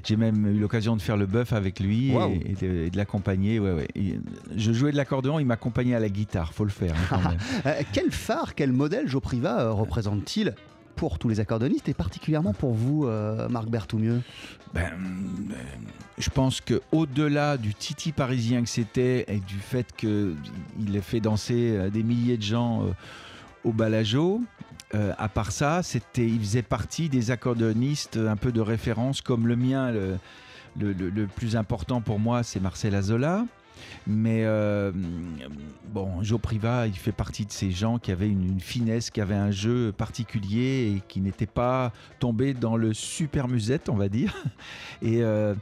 J'ai 0.05 0.17
même 0.17 0.47
eu 0.47 0.59
l'occasion 0.59 0.97
de 0.97 1.03
faire 1.03 1.19
le 1.19 1.27
bœuf 1.27 1.53
avec 1.53 1.81
lui 1.81 2.11
et- 2.11 2.89
de, 2.91 2.97
l'accompagner. 2.97 3.59
Ouais, 3.61 3.73
ouais. 3.73 3.89
Et 3.95 4.19
je 4.57 4.73
jouais 4.73 4.91
de 4.91 4.97
l'accordéon, 4.97 5.39
il 5.39 5.45
m'accompagnait 5.45 5.95
à 5.95 6.01
la 6.01 6.09
guitare, 6.09 6.55
faut 6.55 6.65
le 6.65 6.71
faire. 6.71 6.95
hein, 6.95 7.07
quand 7.11 7.29
même. 7.29 7.39
Euh, 7.67 7.83
Quel 7.93 8.11
phare, 8.11 8.55
quel 8.55 8.73
modèle 8.73 9.07
Joe 9.07 9.21
Priva 9.23 9.61
euh, 9.61 9.73
représente-t-il 9.73 10.55
pour 10.97 11.19
tous 11.19 11.29
les 11.29 11.41
accordéonistes 11.41 11.89
et 11.91 11.95
particulièrement 11.95 12.55
pour 12.55 12.73
vous, 12.73 13.05
euh, 13.05 13.49
Marc 13.51 13.69
Berthoumieux 13.69 14.23
Ben, 14.73 14.93
je 16.17 16.31
pense 16.31 16.61
que 16.63 16.81
au-delà 16.93 17.57
du 17.59 17.75
titi 17.75 18.13
parisien 18.13 18.63
que 18.63 18.69
c'était 18.69 19.25
et 19.29 19.41
du 19.41 19.57
fait 19.59 19.95
qu'il 19.97 20.37
ait 20.95 21.01
fait 21.01 21.21
danser 21.21 21.91
des 21.93 22.03
milliers 22.03 22.37
de 22.39 22.43
gens 22.43 22.83
euh, 22.85 22.91
au 23.65 23.73
Balajo, 23.73 24.43
euh, 24.95 25.13
à 25.19 25.29
part 25.29 25.51
ça, 25.53 25.83
c'était, 25.83 26.27
il 26.27 26.39
faisait 26.39 26.63
partie 26.63 27.09
des 27.09 27.31
accordéonistes 27.31 28.17
un 28.17 28.37
peu 28.37 28.53
de 28.53 28.61
référence 28.61 29.21
comme 29.21 29.47
le 29.47 29.57
mien. 29.57 29.91
Le, 29.91 30.19
le- 30.93 31.27
plus 31.27 31.57
important 31.57 32.01
pour 32.01 32.19
moi, 32.19 32.43
c'est 32.43 32.61
Marcel 32.61 32.95
Azola. 32.95 33.45
Mais 34.07 34.45
euh, 34.45 34.93
bon, 35.93 36.23
Joe 36.23 36.41
Priva, 36.41 36.87
il 36.87 36.95
fait 36.97 37.13
partie 37.13 37.45
de 37.45 37.53
ces 37.53 37.71
gens 37.71 37.99
qui 37.99 38.13
avaient 38.13 38.29
une, 38.29 38.45
une 38.45 38.61
finesse, 38.61 39.11
qui 39.11 39.21
avaient 39.21 39.35
un 39.35 39.51
jeu 39.51 39.93
particulier 39.93 40.95
et 40.97 41.03
qui 41.09 41.21
n'étaient 41.21 41.47
pas 41.47 41.93
tombés 42.21 42.55
dans 42.55 42.77
le 42.77 42.93
super 42.95 43.49
musette, 43.49 43.89
on 43.89 43.97
va 43.97 44.09
dire. 44.09 44.35
Et 45.03 45.23
euh, 45.23 45.55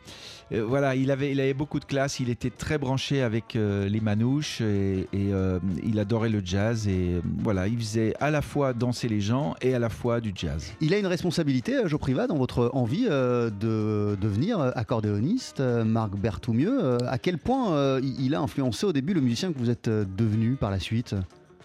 euh, 0.53 0.65
voilà, 0.65 0.95
il 0.95 1.11
avait, 1.11 1.33
il 1.33 1.41
avait 1.41 1.55
beaucoup 1.55 1.81
de 1.81 1.85
classe, 1.85 2.21
il 2.21 2.29
était 2.29 2.51
très 2.51 2.79
branché 2.79 3.23
avec 3.23 3.57
euh, 3.57 3.89
les 3.89 4.01
manouches 4.01 4.61
et, 4.61 5.09
et, 5.13 5.33
euh, 5.33 5.59
il 5.83 5.99
adorait 5.99 6.29
le 6.29 6.43
jazz. 6.45 6.89
Et 6.89 7.21
voilà, 7.39 7.69
il 7.69 7.79
faisait 7.79 8.15
à 8.21 8.31
la 8.31 8.43
fois 8.43 8.73
danser 8.73 9.09
les 9.09 9.21
gens 9.21 9.55
et 9.63 9.75
à 9.75 9.79
la 9.79 9.89
fois 9.89 10.21
du 10.21 10.33
jazz. 10.35 10.73
Il 10.81 10.93
a 10.95 10.99
une 10.99 11.07
responsabilité, 11.07 11.77
Joe 11.87 12.01
Priva, 12.01 12.27
dans 12.27 12.37
votre 12.37 12.71
envie 12.75 13.05
de 13.05 14.17
devenir 14.21 14.61
accordéoniste, 14.61 15.61
Marc 15.61 16.17
Berthoumieux. 16.17 16.99
À 17.07 17.19
quel 17.19 17.39
point 17.39 18.01
il 18.01 18.35
a 18.35 18.41
influencé 18.41 18.87
au 18.87 18.93
début 18.93 19.15
le 19.15 19.21
musicien 19.21 19.53
que 19.53 19.59
vous 19.59 19.71
êtes 19.71 19.89
devenu 19.89 20.57
par 20.57 20.71
la 20.71 20.81
suite? 20.81 21.15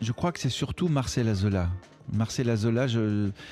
Je 0.01 0.11
crois 0.11 0.31
que 0.31 0.39
c'est 0.39 0.49
surtout 0.49 0.87
Marcel 0.87 1.27
Azola. 1.27 1.69
Marcel 2.13 2.49
Azola, 2.49 2.87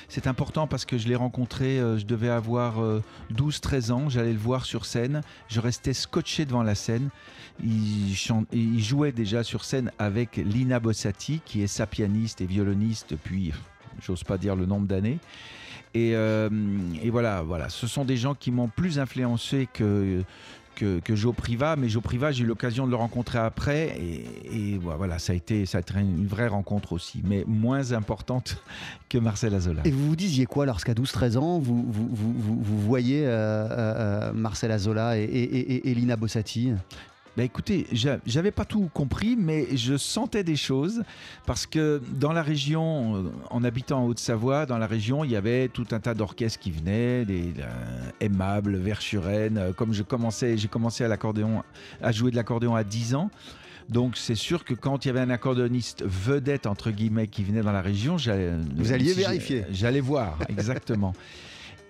c'est 0.08 0.26
important 0.26 0.66
parce 0.66 0.84
que 0.84 0.98
je 0.98 1.08
l'ai 1.08 1.14
rencontré, 1.14 1.78
euh, 1.78 1.98
je 1.98 2.06
devais 2.06 2.28
avoir 2.28 2.80
euh, 2.82 3.02
12-13 3.34 3.92
ans, 3.92 4.08
j'allais 4.08 4.32
le 4.32 4.38
voir 4.38 4.64
sur 4.64 4.86
scène, 4.86 5.20
je 5.48 5.60
restais 5.60 5.92
scotché 5.92 6.44
devant 6.44 6.62
la 6.62 6.74
scène. 6.74 7.10
Il 7.62 8.82
jouait 8.82 9.12
déjà 9.12 9.42
sur 9.42 9.64
scène 9.64 9.90
avec 9.98 10.36
Lina 10.36 10.78
Bossati, 10.78 11.40
qui 11.44 11.62
est 11.62 11.66
sa 11.66 11.86
pianiste 11.86 12.40
et 12.40 12.46
violoniste 12.46 13.10
depuis, 13.10 13.52
j'ose 14.02 14.24
pas 14.24 14.38
dire 14.38 14.56
le 14.56 14.66
nombre 14.66 14.86
d'années. 14.86 15.18
Et, 15.94 16.14
euh, 16.14 16.50
et 17.02 17.08
voilà, 17.08 17.42
voilà, 17.42 17.70
ce 17.70 17.86
sont 17.86 18.04
des 18.04 18.18
gens 18.18 18.34
qui 18.34 18.50
m'ont 18.50 18.68
plus 18.68 18.98
influencé 18.98 19.66
que, 19.72 20.22
que, 20.76 21.00
que 21.00 21.16
Joe 21.16 21.34
Priva, 21.34 21.74
mais 21.74 21.88
Joe 21.88 22.02
Priva, 22.02 22.30
j'ai 22.30 22.44
eu 22.44 22.46
l'occasion 22.46 22.86
de 22.86 22.90
le 22.90 22.96
rencontrer 22.96 23.38
après, 23.38 23.98
et, 24.00 24.78
voilà, 24.78 25.18
ça 25.18 25.32
a, 25.32 25.36
été, 25.36 25.64
une 25.96 26.26
vraie 26.28 26.46
rencontre 26.46 26.92
aussi, 26.92 27.22
mais 27.24 27.42
moins 27.48 27.92
importante 27.92 28.62
que 29.08 29.18
Marcel 29.18 29.54
Azola. 29.54 29.82
Et 29.84 29.90
vous 29.90 30.06
vous 30.08 30.16
disiez 30.16 30.46
quoi 30.46 30.66
lorsqu'à 30.66 30.92
12-13 30.92 31.38
ans, 31.38 31.58
vous, 31.58 31.82
voyez 32.80 33.26
euh, 33.26 33.30
euh, 33.30 33.68
euh, 33.70 34.32
Marcel 34.32 34.70
Azola 34.70 35.18
et, 35.18 35.24
et- 35.24 35.72
et- 35.74 35.90
et 35.90 35.94
Lina 35.94 36.16
Bossati? 36.16 36.72
Bah 37.36 37.42
écoutez, 37.42 37.86
j'a- 37.92 38.18
j'avais 38.26 38.50
pas 38.50 38.64
tout 38.64 38.88
compris, 38.94 39.36
mais 39.38 39.76
je 39.76 39.96
sentais 39.98 40.42
des 40.42 40.56
choses 40.56 41.02
parce 41.44 41.66
que 41.66 42.00
dans 42.18 42.32
la 42.32 42.42
région, 42.42 43.16
euh, 43.16 43.22
en 43.50 43.62
habitant 43.62 44.02
en 44.02 44.06
Haute-Savoie, 44.06 44.64
dans 44.64 44.78
la 44.78 44.86
région, 44.86 45.22
il 45.22 45.30
y 45.32 45.36
avait 45.36 45.68
tout 45.68 45.86
un 45.90 46.00
tas 46.00 46.14
d'orchestres 46.14 46.58
qui 46.58 46.70
venaient, 46.70 47.26
des 47.26 47.52
euh, 47.58 48.10
aimables, 48.20 48.76
Verschuren. 48.76 49.58
euh, 49.58 49.72
Comme 49.74 49.92
je 49.92 50.02
commençais, 50.02 50.56
j'ai 50.56 50.68
commencé 50.68 51.04
à 51.04 51.08
l'accordéon, 51.08 51.62
à 52.02 52.10
jouer 52.10 52.30
de 52.30 52.36
l'accordéon 52.36 52.74
à 52.74 52.84
10 52.84 53.14
ans. 53.14 53.30
Donc 53.90 54.16
c'est 54.16 54.34
sûr 54.34 54.64
que 54.64 54.74
quand 54.74 55.04
il 55.04 55.08
y 55.08 55.10
avait 55.10 55.20
un 55.20 55.30
accordéoniste 55.30 56.02
vedette 56.04 56.66
entre 56.66 56.90
guillemets 56.90 57.28
qui 57.28 57.44
venait 57.44 57.60
dans 57.62 57.70
la 57.70 57.82
région, 57.82 58.16
j'allais- 58.18 58.52
Vous 58.76 58.92
alliez 58.92 59.12
si 59.12 59.20
vérifier. 59.20 59.64
J'allais 59.70 60.00
voir, 60.00 60.38
exactement. 60.48 61.12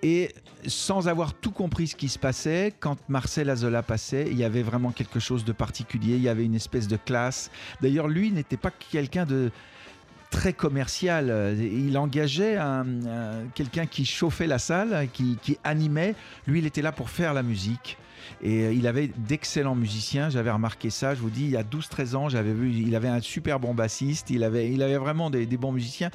Et 0.03 0.33
sans 0.67 1.09
avoir 1.09 1.35
tout 1.35 1.51
compris 1.51 1.89
ce 1.89 1.97
qui 1.97 2.09
se 2.09 2.19
passait, 2.19 2.75
quand 2.81 2.97
Marcel 3.09 3.51
Azola 3.51 3.83
passait, 3.83 4.27
il 4.31 4.37
y 4.37 4.45
avait 4.45 4.63
vraiment 4.63 4.91
quelque 4.91 5.21
chose 5.21 5.45
de 5.45 5.53
particulier, 5.53 6.17
il 6.17 6.23
y 6.23 6.29
avait 6.29 6.45
une 6.45 6.55
espèce 6.55 6.87
de 6.89 6.97
classe. 6.97 7.51
D'ailleurs, 7.81 8.09
lui 8.09 8.31
n'était 8.31 8.57
pas 8.57 8.71
quelqu'un 8.71 9.25
de 9.25 9.51
très 10.31 10.53
commercial. 10.53 11.57
Il 11.59 11.97
engageait 11.97 12.57
un- 12.57 12.85
un- 13.07 13.47
quelqu'un 13.55 13.87
qui 13.87 14.05
chauffait 14.05 14.47
la 14.47 14.59
salle, 14.59 15.09
qui, 15.13 15.39
animait. 15.65 16.15
Lui, 16.47 16.59
il 16.59 16.67
était 16.67 16.83
là 16.83 16.93
pour 16.93 17.11
faire 17.11 17.33
la 17.33 17.43
musique. 17.43 17.97
Et 18.43 18.65
euh, 18.65 18.73
il 18.73 18.89
avait 18.89 19.09
d'excellents 19.17 19.77
musiciens, 19.77 20.31
j'avais 20.31 20.51
remarqué 20.51 20.91
ça, 20.91 21.15
je 21.15 21.21
vous 21.21 21.31
dis, 21.31 21.45
il 21.45 21.51
y 21.51 21.57
a 21.57 21.63
12-13 21.63 22.17
ans, 22.17 22.29
j'avais 22.29 22.53
vu, 22.53 22.73
il 22.73 22.95
avait 22.97 23.09
un 23.09 23.21
super 23.21 23.61
bon 23.61 23.73
bassiste, 23.73 24.31
il 24.31 24.43
avait, 24.43 24.71
il 24.71 24.83
avait 24.83 24.97
vraiment 24.97 25.31
des 25.31 25.47
bons 25.47 25.71
musiciens, 25.71 26.11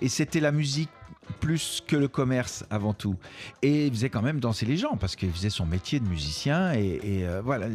et 0.00 0.08
c'était 0.08 0.40
la 0.40 0.50
musique 0.50 0.90
plus 1.32 1.82
que 1.86 1.96
le 1.96 2.08
commerce 2.08 2.64
avant 2.70 2.92
tout. 2.94 3.16
Et 3.62 3.86
il 3.86 3.92
faisait 3.92 4.08
quand 4.10 4.22
même 4.22 4.38
danser 4.40 4.66
les 4.66 4.76
gens, 4.76 4.96
parce 4.96 5.16
qu'il 5.16 5.30
faisait 5.32 5.50
son 5.50 5.66
métier 5.66 5.98
de 6.00 6.06
musicien, 6.08 6.72
et, 6.74 7.00
et, 7.02 7.26
euh, 7.26 7.40
voilà, 7.44 7.66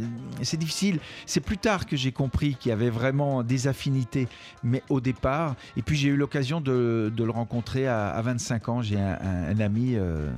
c'est 0.44 0.58
difficile. 0.58 1.00
C'est 1.26 1.42
plus 1.42 1.58
tard 1.58 1.86
que 1.86 1.96
j'ai 1.98 2.12
compris 2.12 2.56
qu'il 2.56 2.70
y 2.70 2.74
avait 2.74 2.90
vraiment 2.90 3.44
des 3.44 3.68
affinités, 3.68 4.28
mais 4.64 4.82
au 4.90 5.02
départ, 5.02 5.56
et 5.76 5.82
puis 5.82 5.98
j'ai 5.98 6.10
eu 6.10 6.16
l'occasion 6.16 6.62
de, 6.62 7.12
de 7.16 7.24
le 7.24 7.32
rencontrer 7.32 7.88
à, 7.88 8.10
à 8.10 8.22
25 8.22 8.70
ans, 8.70 8.82
j'ai 8.82 9.00
un, 9.00 9.18
un- 9.22 9.56
un 9.56 9.60
ami... 9.60 9.96
euh, 9.96 10.30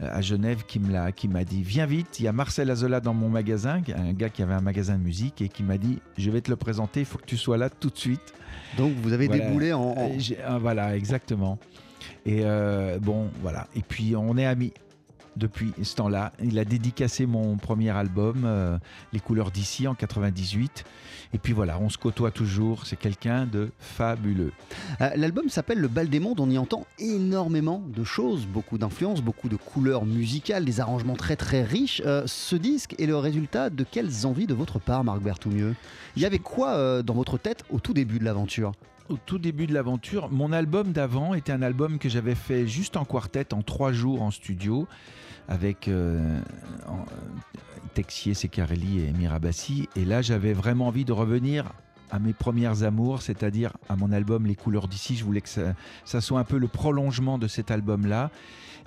à 0.00 0.20
Genève 0.20 0.62
qui 0.64 0.78
me 0.78 0.92
l'a 0.92 1.10
qui 1.10 1.26
m'a 1.26 1.42
dit 1.42 1.64
viens 1.64 1.84
vite 1.84 2.20
il 2.20 2.24
y 2.24 2.28
a 2.28 2.32
Marcel 2.32 2.70
Azola 2.70 3.00
dans 3.00 3.14
mon 3.14 3.28
magasin 3.28 3.82
un 3.96 4.12
gars 4.12 4.28
qui 4.28 4.44
avait 4.44 4.54
un 4.54 4.60
magasin 4.60 4.96
de 4.96 5.02
musique 5.02 5.42
et 5.42 5.48
qui 5.48 5.64
m'a 5.64 5.76
dit 5.76 5.98
je 6.16 6.30
vais 6.30 6.40
te 6.40 6.50
le 6.50 6.56
présenter 6.56 7.00
il 7.00 7.06
faut 7.06 7.18
que 7.18 7.24
tu 7.26 7.36
sois 7.36 7.56
là 7.58 7.68
tout 7.68 7.90
de 7.90 7.98
suite 7.98 8.32
Donc 8.76 8.92
vous 9.02 9.12
avez 9.12 9.26
Voilà. 9.26 9.46
déboulé 9.46 9.72
en... 9.72 9.80
en- 9.80 10.12
Euh, 10.12 10.58
voilà 10.60 10.94
exactement 10.96 11.58
et 12.26 12.40
euh, 12.42 12.98
bon 12.98 13.30
voilà. 13.42 13.66
Et 13.74 13.82
puis 13.82 14.14
on 14.16 14.36
est 14.36 14.46
amis. 14.46 14.72
Depuis 15.36 15.72
ce 15.80 15.94
temps-là 15.94 16.32
il 16.42 16.58
a 16.58 16.64
dédicacé 16.64 17.24
mon 17.24 17.58
premier 17.58 17.90
album 17.90 18.42
euh, 18.44 18.76
Les 19.12 19.20
couleurs 19.20 19.52
d'ici 19.52 19.86
en 19.86 19.94
98 19.94 20.84
et 21.32 21.38
puis 21.38 21.52
voilà 21.52 21.78
on 21.78 21.88
se 21.88 21.96
côtoie 21.96 22.32
toujours. 22.32 22.86
C'est 22.86 22.98
quelqu'un 22.98 23.46
de 23.46 23.70
fabuleux. 23.78 24.52
Euh, 25.00 25.10
L'album 25.14 25.48
s'appelle 25.48 25.78
Le 25.78 25.86
Bal 25.86 26.08
des 26.08 26.18
Mondes, 26.18 26.40
on 26.40 26.50
y 26.50 26.58
entend 26.58 26.86
énormément 26.98 27.84
de 27.86 28.02
choses, 28.02 28.46
beaucoup 28.46 28.78
d'influences, 28.78 29.22
beaucoup 29.22 29.48
de 29.48 29.56
couleurs 29.56 30.06
musicales, 30.06 30.64
des 30.64 30.80
arrangements 30.80 31.14
très 31.14 31.36
très 31.36 31.62
riches. 31.62 32.02
Euh, 32.04 32.24
ce 32.26 32.56
disque 32.56 32.96
est 32.98 33.06
le 33.06 33.16
résultat 33.16 33.70
de 33.70 33.84
quelles 33.84 34.26
envies 34.26 34.46
de 34.46 34.54
votre 34.54 34.80
part, 34.80 35.04
Marc 35.04 35.20
Berthoumieux 35.20 35.76
Il 36.16 36.22
y 36.22 36.26
avait 36.26 36.40
quoi 36.40 37.02
dans 37.04 37.14
votre 37.14 37.38
tête 37.38 37.62
au 37.70 37.78
tout 37.78 37.94
début 37.94 38.18
de 38.18 38.24
l'aventure? 38.24 38.72
Au 39.08 39.16
tout 39.16 39.38
début 39.38 39.66
de 39.66 39.74
l'aventure, 39.74 40.30
mon 40.30 40.52
album 40.52 40.92
d'avant 40.92 41.34
était 41.34 41.52
un 41.52 41.62
album 41.62 41.98
que 41.98 42.08
j'avais 42.08 42.34
fait 42.34 42.66
juste 42.66 42.96
en 42.96 43.04
quartet, 43.04 43.54
en 43.54 43.62
trois 43.62 43.92
jours 43.92 44.22
en 44.22 44.30
studio, 44.30 44.86
avec 45.48 45.88
euh, 45.88 46.40
en- 46.88 47.04
Texier, 47.94 48.34
Secarelli 48.34 49.00
et 49.06 49.12
Mirabassi. 49.12 49.88
Et 49.96 50.04
là, 50.04 50.20
j'avais 50.22 50.52
vraiment 50.52 50.88
envie 50.88 51.04
de 51.04 51.12
revenir 51.12 51.72
à 52.10 52.18
mes 52.18 52.32
premières 52.32 52.82
amours, 52.84 53.22
c'est-à-dire 53.22 53.72
à 53.88 53.96
mon 53.96 54.12
album 54.12 54.46
Les 54.46 54.54
couleurs 54.54 54.88
d'ici. 54.88 55.16
Je 55.16 55.24
voulais 55.24 55.40
que 55.40 55.48
ça, 55.48 55.74
ça 56.04 56.20
soit 56.20 56.38
un 56.40 56.44
peu 56.44 56.58
le 56.58 56.68
prolongement 56.68 57.38
de 57.38 57.48
cet 57.48 57.70
album-là. 57.70 58.30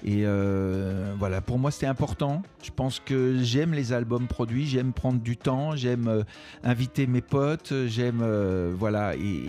Et 0.03 0.23
euh, 0.25 1.13
voilà, 1.19 1.41
pour 1.41 1.59
moi, 1.59 1.69
c'était 1.69 1.85
important. 1.85 2.41
Je 2.63 2.71
pense 2.71 2.99
que 2.99 3.37
j'aime 3.43 3.73
les 3.73 3.93
albums 3.93 4.27
produits, 4.27 4.65
j'aime 4.65 4.93
prendre 4.93 5.19
du 5.19 5.37
temps, 5.37 5.75
j'aime 5.75 6.07
euh, 6.07 6.23
inviter 6.63 7.05
mes 7.05 7.21
potes, 7.21 7.71
j'aime 7.85 8.21
euh, 8.23 8.73
voilà. 8.75 9.15
Et, 9.15 9.43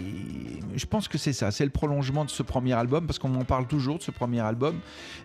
je 0.76 0.86
pense 0.86 1.08
que 1.08 1.16
c'est 1.16 1.32
ça, 1.32 1.50
c'est 1.50 1.64
le 1.64 1.70
prolongement 1.70 2.24
de 2.24 2.30
ce 2.30 2.42
premier 2.42 2.74
album 2.74 3.06
parce 3.06 3.18
qu'on 3.18 3.30
m'en 3.30 3.44
parle 3.44 3.66
toujours 3.66 3.98
de 3.98 4.02
ce 4.02 4.10
premier 4.10 4.40
album. 4.40 4.78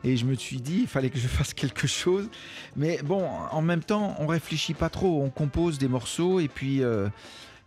Et 0.06 0.16
je 0.16 0.26
me 0.26 0.34
suis 0.36 0.62
dit, 0.62 0.80
il 0.84 0.88
fallait 0.88 1.10
que 1.10 1.20
je 1.20 1.28
fasse 1.28 1.54
quelque 1.54 1.88
chose. 1.88 2.30
Mais 2.78 3.02
bon, 3.04 3.28
en 3.52 3.62
même 3.62 3.84
temps, 3.84 4.16
on 4.20 4.28
réfléchit 4.28 4.74
pas 4.74 4.90
trop, 4.90 5.22
on 5.24 5.30
compose 5.30 5.78
des 5.78 5.90
morceaux 5.90 6.40
et 6.40 6.48
puis. 6.48 6.82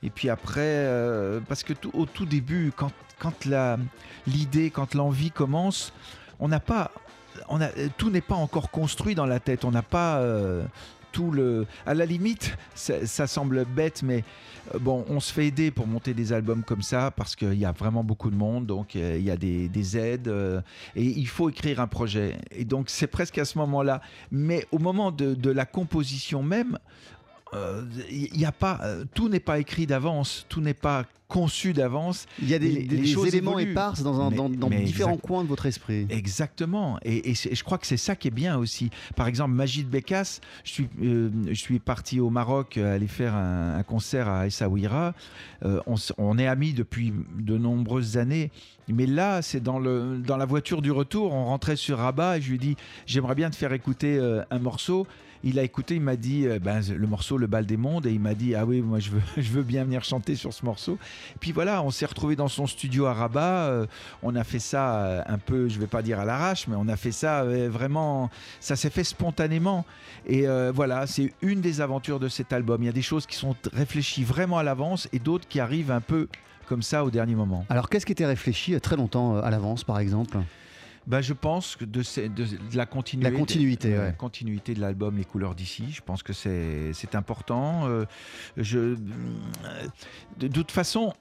et 0.03 0.09
puis 0.11 0.31
après, 0.31 0.89
parce 1.47 1.63
que 1.63 1.75
tout- 1.75 1.91
au 1.93 2.07
tout 2.07 2.25
début, 2.25 2.73
quand, 2.75 2.93
quand 3.19 3.47
l'idée, 4.27 4.71
quand 4.71 4.95
l'envie 4.95 5.31
commence, 5.31 5.93
on 6.39 6.49
n'a 6.49 6.61
pas, 6.61 6.91
on 7.49 7.61
a, 7.61 7.69
tout 7.97 8.11
n'est 8.11 8.21
pas 8.21 8.35
encore 8.35 8.71
construit 8.71 9.15
dans 9.15 9.27
la 9.27 9.41
tête. 9.41 9.65
On 9.65 9.71
n'a 9.71 9.83
pas 9.83 10.19
euh, 10.19 10.63
tout 11.13 11.31
le. 11.31 11.67
À 11.87 11.95
la 11.95 12.07
limite, 12.07 12.57
ça, 12.75 13.27
semble 13.27 13.65
bête, 13.65 14.03
mais 14.03 14.25
euh, 14.75 14.79
bon, 14.79 15.05
on 15.09 15.21
se 15.21 15.33
fait 15.33 15.47
aider 15.47 15.71
pour 15.71 15.87
monter 15.87 16.15
des 16.15 16.33
albums 16.33 16.63
comme 16.63 16.83
ça 16.83 17.11
parce 17.11 17.37
qu'il 17.37 17.55
y 17.55 17.65
a 17.65 17.73
vraiment 17.73 18.05
beaucoup 18.05 18.31
de 18.31 18.37
monde, 18.37 18.67
donc 18.67 18.97
euh, 18.97 19.17
il 19.19 19.25
y 19.25 19.31
a 19.31 19.37
des, 19.37 19.69
des 19.69 19.99
aides 19.99 20.29
euh, 20.29 20.61
et 20.97 21.05
il 21.05 21.29
faut 21.29 21.49
écrire 21.49 21.81
un 21.81 21.87
projet. 21.87 22.37
Et 22.51 22.65
donc 22.65 22.91
c'est 22.91 23.07
presque 23.07 23.39
à 23.39 23.45
ce 23.45 23.59
moment-là. 23.59 24.01
Mais 24.31 24.67
au 24.73 24.79
moment 24.79 25.11
de, 25.11 25.51
la 25.51 25.67
composition 25.67 26.43
même, 26.43 26.75
euh, 26.75 27.20
il 28.11 28.39
y 28.41 28.45
a 28.45 28.53
pas, 28.53 28.79
euh, 28.83 29.05
tout 29.15 29.29
n'est 29.29 29.41
pas 29.41 29.59
écrit 29.59 29.87
d'avance, 29.87 30.47
tout 30.49 30.61
n'est 30.61 30.75
pas 30.75 31.05
conçu 31.27 31.73
d'avance. 31.73 32.27
Il 32.43 32.49
y 32.51 32.55
a 32.55 32.59
des, 32.59 32.69
Les- 32.69 32.83
des- 32.83 32.97
les 32.97 33.03
des 33.03 33.07
choses 33.09 33.29
éléments 33.29 33.53
évoluent. 33.59 33.71
épars 33.73 33.95
dans, 34.03 34.21
un- 34.21 34.31
Mais- 34.31 34.37
dans- 34.37 34.49
dans 34.51 34.69
mais 34.69 34.83
différents 34.83 35.13
exact- 35.13 35.27
coins 35.27 35.45
de 35.45 35.49
votre 35.49 35.67
esprit. 35.67 36.07
Exactement. 36.11 36.99
Et, 37.05 37.35
je 37.35 37.63
crois 37.63 37.79
que 37.79 37.87
c'est 37.87 37.97
ça 37.97 38.17
qui 38.17 38.27
est 38.29 38.33
bien 38.33 38.57
aussi. 38.59 38.91
Par 39.15 39.29
exemple, 39.29 39.53
Magid 39.55 39.89
Bekas, 39.89 40.41
je 40.65 40.71
suis, 40.73 40.89
euh, 41.03 41.31
je 41.49 41.55
suis 41.55 41.79
parti 41.79 42.19
au 42.19 42.31
Maroc 42.31 42.77
euh, 42.79 42.97
aller 42.97 43.07
faire 43.07 43.35
un, 43.37 43.77
un 43.77 43.83
concert 43.85 44.29
à 44.29 44.47
Essaouira. 44.49 45.15
Euh, 45.65 45.81
on, 46.19 46.37
est 46.39 46.49
amis 46.49 46.73
depuis 46.73 47.13
de 47.39 47.57
nombreuses 47.57 48.17
années. 48.17 48.51
Mais 48.89 49.07
là, 49.07 49.41
c'est 49.41 49.61
dans, 49.63 49.79
le, 49.79 50.19
dans 50.19 50.37
la 50.37 50.47
voiture 50.47 50.83
du 50.83 50.91
retour. 50.91 51.33
On 51.33 51.45
rentrait 51.45 51.77
sur 51.77 51.99
Rabat 51.99 52.39
et 52.39 52.41
je 52.41 52.49
lui 52.49 52.57
ai 52.57 52.59
dit 52.59 52.77
J'aimerais 53.07 53.37
bien 53.37 53.51
te 53.51 53.57
faire 53.57 53.73
écouter 53.73 54.19
euh, 54.19 54.43
un 54.51 54.59
morceau. 54.59 55.07
Il 55.43 55.59
a 55.59 55.63
écouté, 55.63 55.95
il 55.95 56.03
m'a 56.03 56.17
dit 56.17 56.47
euh, 56.47 56.59
ben, 56.59 56.81
le 56.81 57.07
morceau 57.07 57.39
Le 57.39 57.47
Bal 57.47 57.65
des 57.65 57.77
Mondes 57.77 58.07
et 58.07 58.13
il 58.13 58.21
m'a 58.21 58.35
dit 58.35 58.55
Ah 58.55 58.67
oui, 58.67 58.83
moi 58.83 58.99
je 59.01 59.11
veux, 59.11 59.63
bien 59.63 59.85
venir 59.85 60.05
chanter 60.05 60.35
sur 60.35 60.53
ce 60.53 60.65
morceau. 60.65 60.99
Puis 61.41 61.53
voilà, 61.53 61.83
on 61.83 61.91
s'est 61.91 62.07
retrouvé 62.07 62.37
dans 62.37 62.49
son 62.49 62.67
studio 62.67 63.07
à 63.07 63.15
Rabat. 63.15 63.69
euh, 63.69 63.87
on 64.23 64.37
a 64.37 64.45
fait 64.45 64.59
ça 64.59 64.97
euh, 64.97 65.23
un 65.27 65.39
peu, 65.39 65.69
je 65.69 65.79
vais 65.79 65.87
pas 65.87 66.03
dire 66.03 66.21
à 66.21 66.25
l'arrache, 66.25 66.67
mais 66.69 66.77
on 66.77 66.89
a 66.89 66.97
fait 66.97 67.13
ça 67.13 67.45
vraiment, 67.45 68.31
ça 68.61 68.77
s'est 68.77 68.91
fait 68.91 69.05
spontanément. 69.05 69.85
Et 70.27 70.47
voilà, 70.75 71.07
c'est 71.07 71.33
une 71.43 71.61
des 71.61 71.81
aventures 71.81 72.21
de 72.21 72.29
cet 72.29 72.53
album. 72.53 72.83
Il 72.83 72.87
y 72.87 72.89
a 72.89 72.93
des 72.93 73.03
choses 73.03 73.27
qui 73.27 73.37
sont 73.37 73.57
réfléchies 73.73 74.25
vraiment 74.25 74.59
à 74.59 74.63
l'avance 74.63 75.09
et 75.13 75.19
d'autres 75.19 75.49
qui 75.49 75.61
arrivent 75.61 75.91
un 75.91 76.01
peu 76.01 76.29
comme 76.67 76.83
ça 76.83 77.05
au 77.05 77.11
dernier 77.11 77.35
moment. 77.35 77.65
Alors, 77.69 77.89
qu'est-ce 77.89 78.07
qui 78.07 78.13
était 78.13 78.27
réfléchi 78.27 78.79
très 78.81 78.97
longtemps 78.97 79.37
à 79.37 79.51
l'avance, 79.51 79.85
par 79.85 79.99
exemple? 79.99 80.39
Bah, 81.07 81.23
je 81.23 81.33
pense 81.33 81.77
que 81.77 81.85
de, 81.85 82.03
ces- 82.03 82.29
de- 82.29 82.45
de 82.45 82.77
la 82.77 82.87
continuité, 82.87 83.31
La 83.31 83.37
continuité, 83.39 83.95
euh, 83.95 84.09
ouais. 84.09 84.15
continuité 84.17 84.75
de 84.75 84.81
l'album 84.81 85.17
Les 85.17 85.25
couleurs 85.25 85.55
d'ici. 85.55 85.87
Je 85.91 86.03
pense 86.03 86.23
que 86.23 86.33
c'est 86.33 87.15
important. 87.15 87.87
Euh, 87.89 88.05
je, 88.57 88.79
euh, 88.79 88.97
de, 90.39 90.49
toute 90.49 90.71
façon. 90.71 91.13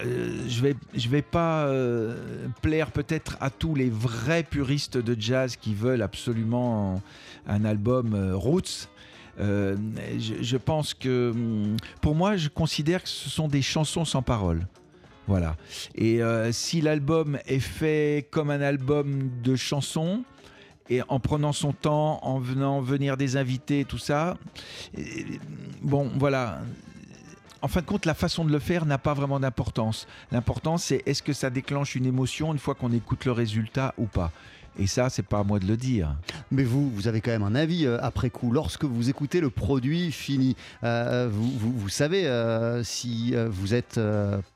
euh, 0.00 0.44
je 0.48 0.60
vais 0.62 0.74
je 0.94 1.08
vais 1.08 1.22
pas 1.22 1.64
euh, 1.66 2.46
plaire 2.62 2.90
peut-être 2.92 3.36
à 3.40 3.50
tous 3.50 3.74
les 3.74 3.90
vrais 3.90 4.42
puristes 4.42 4.96
de 4.98 5.16
jazz 5.20 5.56
qui 5.56 5.74
veulent 5.74 6.02
absolument 6.02 7.02
un 7.46 7.64
album 7.64 8.14
euh, 8.14 8.36
roots. 8.36 8.88
Euh, 9.40 9.76
je, 10.18 10.42
je 10.42 10.56
pense 10.58 10.92
que 10.94 11.30
hum, 11.34 11.76
pour 12.02 12.14
moi, 12.14 12.36
je 12.36 12.48
considère 12.48 13.02
que 13.02 13.08
ce 13.08 13.28
sont 13.30 13.48
des 13.48 13.62
chansons 13.62 14.04
sans 14.04 14.22
paroles. 14.22 14.66
Voilà. 15.28 15.56
Et 15.94 16.22
euh, 16.22 16.50
si 16.52 16.80
l'album 16.80 17.38
est 17.46 17.60
fait 17.60 18.26
comme 18.30 18.50
un 18.50 18.60
album 18.60 19.30
de 19.42 19.54
chansons, 19.56 20.24
et 20.90 21.00
en 21.08 21.20
prenant 21.20 21.52
son 21.52 21.72
temps, 21.72 22.18
en 22.22 22.38
venant 22.38 22.80
venir 22.80 23.16
des 23.16 23.36
invités, 23.36 23.84
tout 23.84 23.98
ça, 23.98 24.36
bon, 25.80 26.10
voilà. 26.18 26.60
En 27.62 27.68
fin 27.68 27.80
de 27.80 27.86
compte, 27.86 28.04
la 28.06 28.14
façon 28.14 28.44
de 28.44 28.50
le 28.50 28.58
faire 28.58 28.84
n'a 28.86 28.98
pas 28.98 29.14
vraiment 29.14 29.38
d'importance. 29.38 30.08
L'important, 30.32 30.78
c'est 30.78 31.02
est-ce 31.06 31.22
que 31.22 31.32
ça 31.32 31.48
déclenche 31.48 31.94
une 31.94 32.06
émotion 32.06 32.52
une 32.52 32.58
fois 32.58 32.74
qu'on 32.74 32.92
écoute 32.92 33.24
le 33.24 33.32
résultat 33.32 33.94
ou 33.98 34.06
pas. 34.06 34.32
Et 34.78 34.86
ça, 34.88 35.08
c'est 35.10 35.22
pas 35.22 35.38
à 35.40 35.44
moi 35.44 35.60
de 35.60 35.66
le 35.66 35.76
dire. 35.76 36.16
Mais 36.50 36.64
vous, 36.64 36.90
vous 36.90 37.06
avez 37.06 37.20
quand 37.20 37.30
même 37.30 37.42
un 37.44 37.54
avis 37.54 37.86
euh, 37.86 37.98
après 38.02 38.30
coup. 38.30 38.50
Lorsque 38.50 38.84
vous 38.84 39.08
écoutez 39.08 39.40
le 39.40 39.50
produit 39.50 40.10
fini, 40.10 40.56
euh, 40.82 41.28
vous, 41.30 41.72
vous- 41.78 41.88
savez 41.88 42.26
si 42.82 43.34
vous 43.50 43.74
êtes 43.74 44.00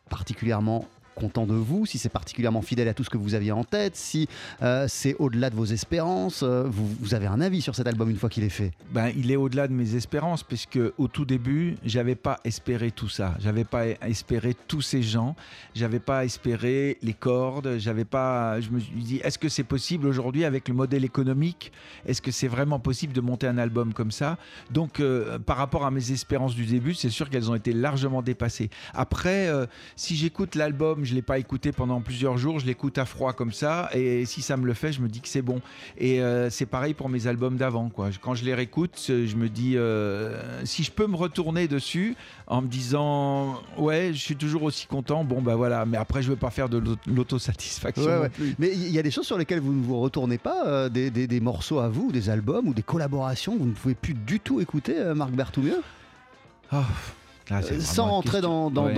particulièrement 0.09 0.87
content 1.17 1.47
de 1.47 1.55
vous, 1.55 1.87
si 1.87 1.99
c'est 1.99 2.11
particulièrement 2.11 2.63
fidèle 2.63 2.89
à 2.89 2.95
tout 2.95 3.03
ce 3.03 3.11
que 3.11 3.17
vous 3.17 3.35
aviez 3.35 3.51
en 3.51 3.65
tête, 3.65 3.97
si 3.97 4.29
euh, 4.63 4.87
c'est 4.89 5.17
au-delà 5.19 5.51
de 5.51 5.57
vos 5.57 5.65
espérances. 5.65 6.43
euh, 6.43 6.65
vous, 6.69 7.15
avez 7.15 7.27
un 7.27 7.41
avis 7.41 7.63
sur 7.63 7.75
cet 7.75 7.87
album 7.87 8.11
une 8.11 8.17
fois 8.17 8.29
qu'il 8.29 8.45
est 8.45 8.51
fait? 8.51 8.73
Ben, 8.93 9.11
il 9.17 9.31
est 9.31 9.37
au-delà 9.37 9.67
de 9.67 9.73
mes 9.73 9.95
espérances, 9.95 10.43
puisque 10.43 10.79
au 10.99 11.09
tout 11.09 11.25
début, 11.25 11.77
j'avais 11.85 12.15
pas 12.15 12.39
espéré 12.45 12.91
tout 12.91 13.09
ça. 13.09 13.35
J'avais 13.41 13.65
pas 13.65 13.87
espéré 13.87 14.55
tous 14.69 14.83
ces 14.83 15.03
gens. 15.03 15.35
J'avais 15.75 15.99
pas 15.99 16.25
espéré 16.25 16.99
les 17.03 17.15
cordes. 17.15 17.79
J'avais 17.79 18.05
pas. 18.05 18.61
Je 18.61 18.71
me 18.71 18.79
suis 18.79 18.95
dit, 19.03 19.21
est-ce 19.25 19.39
que 19.39 19.49
c'est 19.49 19.65
possible 19.65 20.07
aujourd'hui 20.07 20.45
avec 20.45 20.69
le 20.69 20.75
modèle 20.75 21.05
économique 21.05 21.73
Est-ce 22.07 22.21
que 22.21 22.31
c'est 22.31 22.49
vraiment 22.49 22.79
possible 22.79 23.15
de 23.15 23.23
monter 23.23 23.47
un 23.47 23.59
album 23.59 23.95
comme 23.95 24.11
ça? 24.11 24.37
Donc, 24.71 25.01
euh, 25.01 25.39
par 25.39 25.57
rapport 25.57 25.87
à 25.87 25.91
mes 25.91 26.13
espérances 26.13 26.55
du 26.55 26.67
début, 26.67 26.93
c'est 26.93 27.11
sûr 27.11 27.31
qu'elles 27.31 27.51
ont 27.51 27.55
été 27.55 27.73
largement 27.73 28.21
dépassées. 28.21 28.69
Après, 28.93 29.49
si 29.97 30.15
j'écoute 30.15 30.55
l'album, 30.55 31.06
je 31.07 31.15
l'ai 31.15 31.23
pas 31.23 31.39
écouté 31.39 31.73
pendant 31.73 32.01
plusieurs 32.01 32.37
jours, 32.39 32.59
je 32.59 32.67
l'écoute 32.67 32.99
à 32.99 33.05
froid 33.05 33.33
comme 33.33 33.53
ça, 33.53 33.89
et 33.95 34.25
si 34.27 34.43
ça 34.43 34.57
me 34.57 34.67
le 34.67 34.75
fait, 34.75 34.93
je 34.93 35.01
me 35.01 35.09
dis 35.09 35.21
que 35.21 35.29
c'est 35.29 35.43
bon. 35.43 35.61
Et 35.97 36.21
euh, 36.21 36.51
c'est 36.51 36.67
pareil 36.67 36.93
pour 36.95 37.09
mes 37.09 37.27
albums 37.27 37.57
d'avant. 37.57 37.89
quoi. 37.89 38.11
Quand 38.21 38.35
je 38.35 38.45
les 38.45 38.55
réécoute, 38.55 39.01
euh, 39.11 39.27
je 39.27 39.37
me 39.37 39.49
dis, 39.49 39.77
euh, 39.77 40.65
si 40.65 40.83
je 40.83 40.91
peux 40.91 41.07
me 41.07 41.17
retourner 41.17 41.69
dessus 41.69 42.17
en 42.47 42.61
me 42.63 42.67
disant, 42.69 43.61
ouais, 43.79 44.11
je 44.13 44.19
suis 44.21 44.37
toujours 44.37 44.65
aussi 44.65 44.87
content, 44.87 45.25
bon 45.25 45.41
bah 45.41 45.55
voilà, 45.57 45.87
mais 45.87 45.97
après 45.97 46.23
je 46.23 46.29
veux 46.31 46.37
pas 46.37 46.51
faire 46.51 46.69
de 46.69 46.79
l'aut- 46.79 46.97
l'autosatisfaction. 47.07 48.05
Ouais, 48.05 48.19
ouais. 48.19 48.31
Mais 48.59 48.73
il 48.73 48.91
y 48.91 48.99
a 48.99 49.03
des 49.03 49.11
choses 49.11 49.27
sur 49.27 49.39
lesquelles 49.39 49.61
vous 49.61 49.73
ne 49.73 49.83
vous 49.85 50.01
retournez 50.01 50.39
pas, 50.39 50.67
euh, 50.67 50.89
des, 50.89 51.11
des- 51.11 51.27
des 51.27 51.41
morceaux 51.41 51.79
à 51.79 51.89
vous, 51.89 52.13
des 52.13 52.31
albums 52.31 52.69
ou 52.69 52.75
des 52.75 52.83
collaborations 52.83 53.55
que 53.55 53.59
vous 53.61 53.67
ne 53.69 53.73
pouvez 53.75 53.95
plus 53.95 54.15
du 54.15 54.41
tout 54.41 54.61
écouter, 54.61 54.95
Marc 55.15 55.31
Berthoumieux 55.33 55.83
Ah, 56.73 56.85
là, 57.51 57.63
c'est 57.63 57.75
Euh, 57.75 57.81
Sans 57.81 58.21
question- 58.23 58.41
dans, 58.71 58.85
Ouais. 58.87 58.95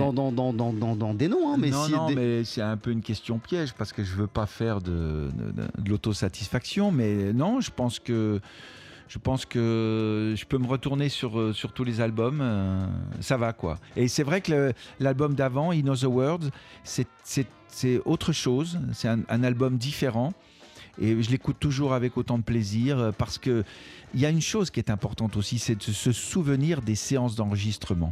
des 1.13 1.27
noms, 1.27 1.53
hein, 1.53 1.57
mais 1.59 1.69
non, 1.69 1.85
si 1.85 1.91
non, 1.91 2.07
des- 2.07 2.15
mais 2.15 2.43
c'est 2.43 2.61
un 2.61 2.77
peu 2.77 2.91
une 2.91 3.01
question 3.01 3.39
piège 3.39 3.73
parce 3.73 3.93
que 3.93 4.03
je 4.03 4.13
veux 4.15 4.27
pas 4.27 4.45
faire 4.45 4.81
de, 4.81 5.29
de, 5.33 5.51
de- 5.83 5.89
l'autosatisfaction, 5.89 6.91
mais 6.91 7.33
non, 7.33 7.61
je 7.61 7.71
pense 7.71 7.99
que 7.99 8.39
je 9.07 9.17
pense 9.17 9.43
que 9.45 10.35
je 10.37 10.45
peux 10.45 10.59
me 10.59 10.67
retourner 10.67 11.09
sur, 11.09 11.39
euh, 11.39 11.51
sur 11.51 11.71
tous 11.73 11.83
les 11.83 11.99
albums, 11.99 12.41
euh, 12.41 12.85
ça 13.21 13.37
va 13.37 13.53
quoi. 13.53 13.79
Et 13.95 14.07
c'est 14.07 14.21
vrai 14.21 14.39
que 14.41 14.71
l'album 14.99 15.33
d'avant, 15.33 15.71
In 15.71 15.87
Other 15.87 16.11
Words, 16.11 16.49
c'est- 16.83 17.07
autre 18.05 18.33
chose, 18.33 18.79
c'est 18.93 19.07
un, 19.07 19.19
un 19.29 19.43
album 19.43 19.77
différent. 19.77 20.33
Et 21.01 21.21
je 21.23 21.29
l'écoute 21.31 21.55
toujours 21.59 21.93
avec 21.93 22.17
autant 22.17 22.37
de 22.37 22.43
plaisir 22.43 23.13
parce 23.17 23.37
que 23.37 23.63
il 24.13 24.19
y 24.19 24.25
a 24.25 24.29
une 24.29 24.41
chose 24.41 24.69
qui 24.69 24.79
est 24.81 24.89
importante 24.89 25.37
aussi, 25.37 25.57
c'est 25.57 25.75
de 25.75 25.81
se 25.83 26.11
souvenir 26.11 26.81
des 26.81 26.95
séances 26.95 27.35
d'enregistrement. 27.35 28.11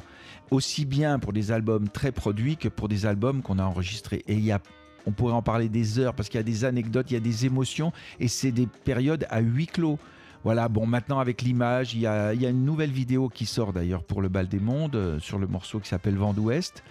Aussi 0.52 0.86
bien 0.86 1.20
pour 1.20 1.34
des 1.34 1.52
albums 1.52 1.90
très 1.90 2.12
produits 2.12 2.58
que 2.58 2.70
pour 2.70 2.88
des 2.88 3.06
albums 3.06 3.42
qu'on 3.42 3.60
a 3.60 3.64
enregistrés. 3.64 4.24
Et 4.28 4.34
il 4.36 4.46
y 4.46 4.52
a, 4.52 4.62
on 5.06 5.12
pourrait 5.12 5.34
en 5.34 5.42
parler 5.42 5.70
des 5.70 6.00
heures 6.00 6.14
parce 6.14 6.30
qu'il 6.30 6.38
y 6.38 6.42
a 6.42 6.44
des 6.44 6.66
anecdotes, 6.66 7.12
il 7.12 7.16
y 7.16 7.18
a 7.18 7.22
des 7.22 7.46
émotions 7.46 7.92
et 8.20 8.28
c'est 8.28 8.52
des 8.52 8.68
périodes 8.68 9.28
à 9.30 9.40
huis 9.40 9.68
clos. 9.68 10.00
Voilà, 10.44 10.70
bon, 10.70 10.86
maintenant 10.86 11.20
avec 11.20 11.42
l'image, 11.42 11.94
il 11.94 12.02
y 12.02 12.08
a, 12.08 12.32
une 12.34 12.64
nouvelle 12.64 12.92
vidéo 12.92 13.28
qui 13.28 13.46
sort 13.46 13.74
d'ailleurs 13.74 14.04
pour 14.04 14.22
le 14.22 14.30
Bal 14.30 14.48
des 14.48 14.60
Mondes 14.60 14.96
euh, 14.96 15.20
sur 15.20 15.40
le 15.40 15.48
morceau 15.48 15.80
qui 15.80 15.90
s'appelle 15.90 16.16
Vent 16.16 16.34
d'Ouest. 16.34 16.84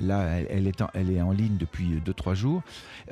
Là, 0.00 0.38
elle, 0.38 0.46
elle 0.50 0.66
est 0.66 0.82
en, 0.82 0.90
elle 0.94 1.10
est 1.10 1.20
en 1.20 1.32
ligne 1.32 1.56
depuis 1.56 2.00
2-3 2.04 2.34
jours. 2.34 2.62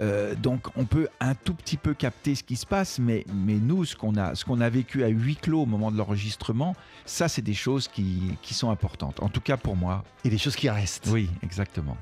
Euh, 0.01 0.35
donc, 0.35 0.67
on 0.77 0.85
peut 0.85 1.09
un 1.21 1.35
tout 1.35 1.55
petit 1.55 1.77
peu 1.77 1.95
capter 1.95 2.35
ce 2.35 2.43
qui 2.43 2.57
se 2.57 2.67
passe, 2.67 2.99
mais, 2.99 3.25
mais 3.33 3.55
nous, 3.55 3.85
ce 3.85 3.97
qu'on 3.97 4.17
a, 4.17 4.35
ce 4.35 4.45
qu'on 4.45 4.61
a 4.61 4.69
vécu 4.69 5.05
à 5.05 5.09
huis 5.09 5.37
clos 5.37 5.63
au 5.63 5.67
moment 5.67 5.91
de 5.93 5.97
l'enregistrement, 5.97 6.75
ça, 7.07 7.29
c'est 7.29 7.43
des 7.43 7.55
choses 7.55 7.89
qui, 7.89 8.37
qui 8.43 8.55
sont 8.55 8.71
importantes. 8.71 9.23
En 9.23 9.29
tout 9.29 9.41
cas 9.41 9.57
pour 9.57 9.77
moi. 9.77 10.05
Et 10.25 10.31
des 10.31 10.39
choses 10.39 10.57
qui 10.57 10.69
restent. 10.69 11.09
Oui, 11.11 11.31
exactement. 11.43 11.97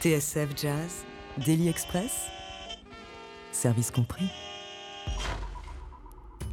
TSF 0.00 0.50
Jazz, 0.56 1.04
Daily 1.44 1.68
Express, 1.68 2.26
service 3.52 3.90
compris. 3.90 4.26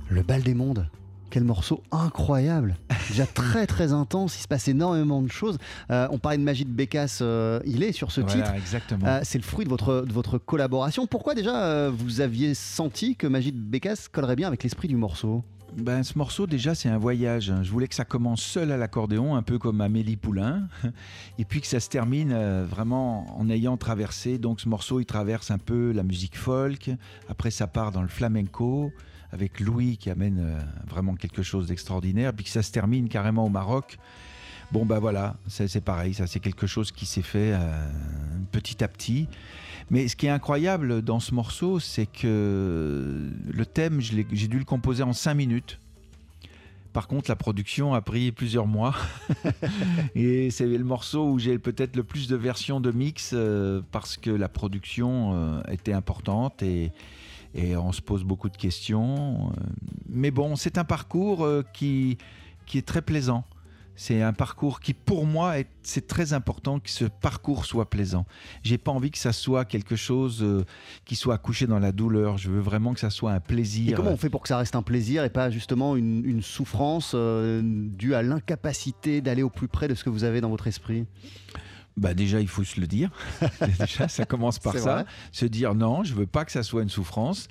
Le 0.09 0.23
bal 0.23 0.41
des 0.41 0.53
mondes. 0.55 0.89
Quel 1.29 1.43
morceau 1.43 1.83
incroyable 1.91 2.77
Déjà 3.09 3.25
très 3.27 3.67
très 3.67 3.91
intense, 3.93 4.37
il 4.37 4.41
se 4.41 4.47
passe 4.47 4.67
énormément 4.67 5.21
de 5.21 5.27
choses. 5.29 5.57
Euh, 5.91 6.07
on 6.11 6.17
parlait 6.17 6.37
de 6.37 6.43
Magie 6.43 6.63
de 6.65 6.71
Bécasse, 6.71 7.19
euh, 7.21 7.59
il 7.65 7.83
est 7.83 7.91
sur 7.91 8.11
ce 8.11 8.21
Voilà, 8.21 8.35
titre. 8.43 8.55
exactement. 8.55 9.05
Euh, 9.05 9.19
c'est 9.23 9.37
le 9.37 9.43
fruit 9.43 9.65
de 9.65 9.69
votre, 9.69 10.01
de 10.07 10.13
votre 10.13 10.37
collaboration. 10.37 11.05
Pourquoi 11.07 11.35
déjà 11.35 11.61
euh, 11.65 11.91
vous 11.93 12.21
aviez 12.21 12.53
senti 12.53 13.15
que 13.15 13.27
Magie 13.27 13.51
de 13.51 13.59
Bécasse 13.59 14.07
collerait 14.07 14.35
bien 14.37 14.47
avec 14.47 14.63
l'esprit 14.63 14.87
du 14.87 14.95
morceau? 14.95 15.43
Ben, 15.77 16.03
ce 16.03 16.17
morceau, 16.17 16.47
déjà, 16.47 16.73
c'est 16.73 16.87
un 16.87 16.97
voyage. 16.97 17.51
Je 17.61 17.69
voulais 17.69 17.89
que 17.89 17.95
ça 17.95 18.05
commence 18.05 18.41
seul 18.41 18.71
à 18.71 18.77
l'accordéon, 18.77 19.35
un 19.35 19.41
peu 19.41 19.59
comme 19.59 19.81
Amélie 19.81 20.15
Poulain, 20.15 20.69
et 21.37 21.43
puis 21.43 21.59
que 21.59 21.67
ça 21.67 21.81
se 21.81 21.89
termine 21.89 22.31
euh, 22.31 22.65
vraiment 22.65 23.37
en 23.37 23.49
ayant 23.49 23.75
traversé. 23.75 24.37
Donc, 24.37 24.61
ce 24.61 24.69
morceau, 24.69 25.01
il 25.01 25.05
traverse 25.05 25.51
un 25.51 25.57
peu 25.57 25.91
la 25.91 26.03
musique 26.03 26.37
folk. 26.37 26.91
Après, 27.27 27.51
ça 27.51 27.67
part 27.67 27.91
dans 27.91 28.01
le 28.01 28.07
flamenco, 28.07 28.93
avec 29.33 29.59
Louis 29.59 29.97
qui 29.97 30.09
amène 30.09 30.39
euh, 30.39 30.59
vraiment 30.87 31.15
quelque 31.15 31.43
chose 31.43 31.67
d'extraordinaire, 31.67 32.31
puis 32.33 32.45
que 32.45 32.51
ça 32.51 32.63
se 32.63 32.71
termine 32.71 33.09
carrément 33.09 33.45
au 33.45 33.49
Maroc. 33.49 33.97
Bon, 34.71 34.85
ben 34.85 34.99
voilà, 34.99 35.35
c'est 35.47 35.83
pareil, 35.83 36.13
ça, 36.13 36.25
c'est 36.25 36.39
quelque 36.39 36.67
chose 36.67 36.91
qui 36.91 37.05
s'est 37.05 37.21
fait 37.21 37.51
euh, 37.53 37.87
petit 38.51 38.83
à 38.83 38.87
petit. 38.87 39.27
Mais 39.89 40.07
ce 40.07 40.15
qui 40.15 40.25
est 40.25 40.29
incroyable 40.29 41.01
dans 41.01 41.19
ce 41.19 41.33
morceau, 41.33 41.79
c'est 41.79 42.07
que 42.07 43.29
le 43.47 43.65
thème, 43.65 44.01
j'ai 44.01 44.47
dû 44.47 44.57
le 44.57 44.65
composer 44.65 45.03
en 45.03 45.13
cinq 45.13 45.35
minutes. 45.35 45.79
Par 46.95 47.07
contre, 47.07 47.29
la 47.29 47.35
production 47.35 47.93
a 47.93 48.01
pris 48.01 48.31
plusieurs 48.31 48.67
mois. 48.67 48.95
Et 50.15 50.49
c'est 50.49 50.65
le 50.65 50.83
morceau 50.83 51.29
où 51.29 51.39
j'ai 51.39 51.59
peut-être 51.59 51.97
le 51.97 52.03
plus 52.03 52.29
de 52.29 52.37
versions 52.37 52.79
de 52.79 52.89
mix 52.89 53.31
euh, 53.33 53.81
parce 53.91 54.15
que 54.15 54.29
la 54.29 54.47
production 54.47 55.33
euh, 55.33 55.61
était 55.69 55.91
importante 55.91 56.63
et, 56.63 56.93
et 57.53 57.75
on 57.75 57.91
se 57.91 58.01
pose 58.01 58.23
beaucoup 58.23 58.49
de 58.49 58.55
questions. 58.55 59.49
Euh, 59.51 59.63
Mais 60.07 60.31
bon, 60.31 60.55
c'est 60.55 60.77
un 60.77 60.85
parcours 60.85 61.43
euh, 61.43 61.63
qui, 61.73 62.17
qui 62.65 62.77
est 62.77 62.87
très 62.87 63.01
plaisant. 63.01 63.43
C'est 63.97 64.21
un 64.21 64.33
parcours 64.33 64.79
qui, 64.81 64.93
pour 64.93 65.25
moi, 65.25 65.59
est- 65.59 65.67
c'est 65.83 66.05
très 66.07 66.33
important 66.33 66.79
que 66.79 66.89
ce 66.89 67.05
parcours 67.05 67.65
soit 67.65 67.89
plaisant. 67.89 68.25
J'ai 68.63 68.77
pas 68.77 68.91
envie 68.91 69.09
que 69.11 69.17
ça 69.17 69.31
soit 69.31 69.63
quelque 69.65 69.95
chose 69.95 70.43
euh, 70.43 70.65
qui 71.05 71.15
soit 71.15 71.35
accouché 71.35 71.65
dans 71.65 71.79
la 71.79 71.91
douleur. 71.91 72.37
Je 72.37 72.49
veux 72.51 72.59
vraiment 72.59 72.93
que 72.93 72.99
ça 72.99 73.09
soit 73.09 73.31
un 73.31 73.37
Et 73.37 73.39
plaisir. 73.39 73.95
comment 73.95 74.11
on 74.11 74.17
fait 74.17 74.29
pour 74.29 74.41
que 74.41 74.47
ça 74.49 74.57
reste 74.57 74.75
un 74.75 74.81
plaisir 74.81 75.23
et 75.23 75.29
pas 75.29 75.49
justement 75.49 75.95
une, 75.95 76.25
une 76.25 76.41
souffrance 76.41 77.13
euh, 77.15 77.61
due 77.63 78.15
à 78.15 78.21
l'incapacité 78.21 79.21
d'aller 79.21 79.43
au 79.43 79.49
plus 79.49 79.67
près 79.67 79.87
de 79.87 79.95
ce 79.95 80.03
que 80.03 80.09
vous 80.09 80.23
avez 80.23 80.41
dans 80.41 80.49
votre 80.49 80.67
esprit? 80.67 81.05
Bah 81.97 82.13
déjà, 82.13 82.41
il 82.41 82.47
faut 82.47 82.63
se 82.63 82.79
le 82.79 82.87
dire. 82.87 83.09
déjà, 83.79 84.07
ça 84.07 84.25
commence 84.25 84.59
par 84.59 84.77
ça. 84.77 84.93
vrai. 84.93 85.05
Se 85.31 85.45
dire 85.45 85.75
non, 85.75 86.03
je 86.03 86.13
veux 86.13 86.25
pas 86.27 86.45
que 86.45 86.51
ça 86.51 86.63
soit 86.63 86.83
une 86.83 86.89
souffrance. 86.89 87.47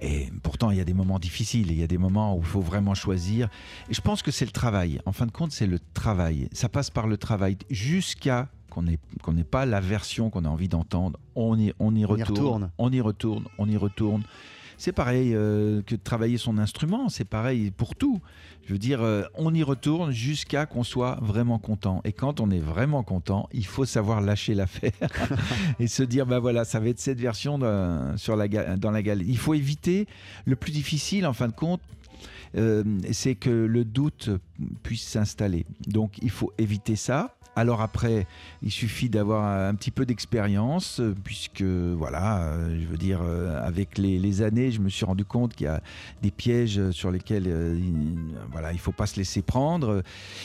Et 0.00 0.30
pourtant, 0.42 0.70
il 0.70 0.76
y 0.76 0.80
a 0.80 0.84
des 0.84 0.92
moments 0.92 1.18
difficiles. 1.18 1.70
Il 1.70 1.78
y 1.78 1.82
a 1.82 1.86
des 1.86 1.96
moments 1.98 2.36
où 2.36 2.40
il 2.40 2.46
faut 2.46 2.60
vraiment 2.60 2.94
choisir. 2.94 3.48
Et 3.88 3.94
je 3.94 4.00
pense 4.02 4.22
que 4.22 4.30
c'est 4.30 4.44
le 4.44 4.50
travail. 4.50 5.00
En 5.06 5.12
fin 5.12 5.24
de 5.24 5.30
compte, 5.30 5.52
c'est 5.52 5.66
le 5.66 5.78
travail. 5.94 6.48
Ça 6.52 6.68
passe 6.68 6.90
par 6.90 7.06
le 7.06 7.16
travail 7.16 7.56
jusqu'à 7.70 8.48
qu'on 8.70 8.82
n'ait 9.32 9.44
pas 9.44 9.64
la 9.64 9.80
version 9.80 10.28
qu'on 10.28 10.44
a 10.44 10.48
envie 10.48 10.68
d'entendre. 10.68 11.18
On 11.34 11.58
y, 11.58 11.72
on 11.78 11.94
y 11.94 12.04
On 12.04 12.14
y 12.16 12.22
retourne. 12.22 12.28
retourne. 12.36 12.70
On 12.76 12.92
y 12.92 13.00
retourne. 13.00 13.44
On 13.56 13.68
y 13.68 13.76
retourne. 13.78 14.22
C'est 14.78 14.92
pareil 14.92 15.34
euh, 15.34 15.82
que 15.82 15.94
de 15.94 16.00
travailler 16.02 16.38
son 16.38 16.58
instrument, 16.58 17.08
c'est 17.08 17.24
pareil 17.24 17.70
pour 17.70 17.94
tout. 17.94 18.20
Je 18.66 18.72
veux 18.72 18.78
dire, 18.78 19.00
euh, 19.02 19.22
on 19.34 19.54
y 19.54 19.62
retourne 19.62 20.10
jusqu'à 20.10 20.66
qu'on 20.66 20.82
soit 20.82 21.18
vraiment 21.22 21.58
content. 21.58 22.00
Et 22.04 22.12
quand 22.12 22.40
on 22.40 22.50
est 22.50 22.60
vraiment 22.60 23.02
content, 23.02 23.48
il 23.52 23.64
faut 23.64 23.84
savoir 23.84 24.20
lâcher 24.20 24.54
l'affaire 24.54 24.92
et 25.80 25.86
se 25.86 26.02
dire, 26.02 26.26
bah 26.26 26.40
voilà, 26.40 26.64
ça 26.64 26.80
va 26.80 26.88
être 26.88 26.98
cette 26.98 27.20
version 27.20 27.58
sur 28.16 28.36
la, 28.36 28.48
dans 28.76 28.90
la 28.90 29.02
galerie. 29.02 29.26
Il 29.28 29.38
faut 29.38 29.54
éviter 29.54 30.06
le 30.44 30.56
plus 30.56 30.72
difficile, 30.72 31.26
en 31.26 31.32
fin 31.32 31.48
de 31.48 31.54
compte, 31.54 31.80
euh, 32.56 32.82
c'est 33.12 33.34
que 33.34 33.50
le 33.50 33.84
doute 33.84 34.30
puisse 34.82 35.06
s'installer. 35.06 35.66
Donc 35.86 36.18
il 36.22 36.30
faut 36.30 36.52
éviter 36.58 36.96
ça. 36.96 37.35
Alors 37.58 37.80
après, 37.80 38.26
il 38.62 38.70
suffit 38.70 39.08
d'avoir 39.08 39.46
un 39.46 39.74
petit 39.74 39.90
peu 39.90 40.04
d'expérience, 40.04 41.00
euh, 41.00 41.14
puisque 41.24 41.62
voilà, 41.62 42.42
euh, 42.42 42.78
je 42.78 42.86
veux 42.86 42.98
dire, 42.98 43.20
euh, 43.22 43.66
avec 43.66 43.96
les, 43.96 44.42
années, 44.42 44.70
je 44.70 44.80
me 44.82 44.90
suis 44.90 45.06
rendu 45.06 45.24
compte 45.24 45.54
qu'il 45.54 45.64
y 45.64 45.68
a 45.68 45.80
des 46.20 46.30
pièges 46.30 46.90
sur 46.90 47.10
lesquels 47.10 47.46
il, 47.46 48.36
voilà, 48.52 48.74
il 48.74 48.78
faut 48.78 48.92
pas 48.92 49.06
se 49.06 49.16
laisser 49.16 49.40
prendre. 49.40 50.02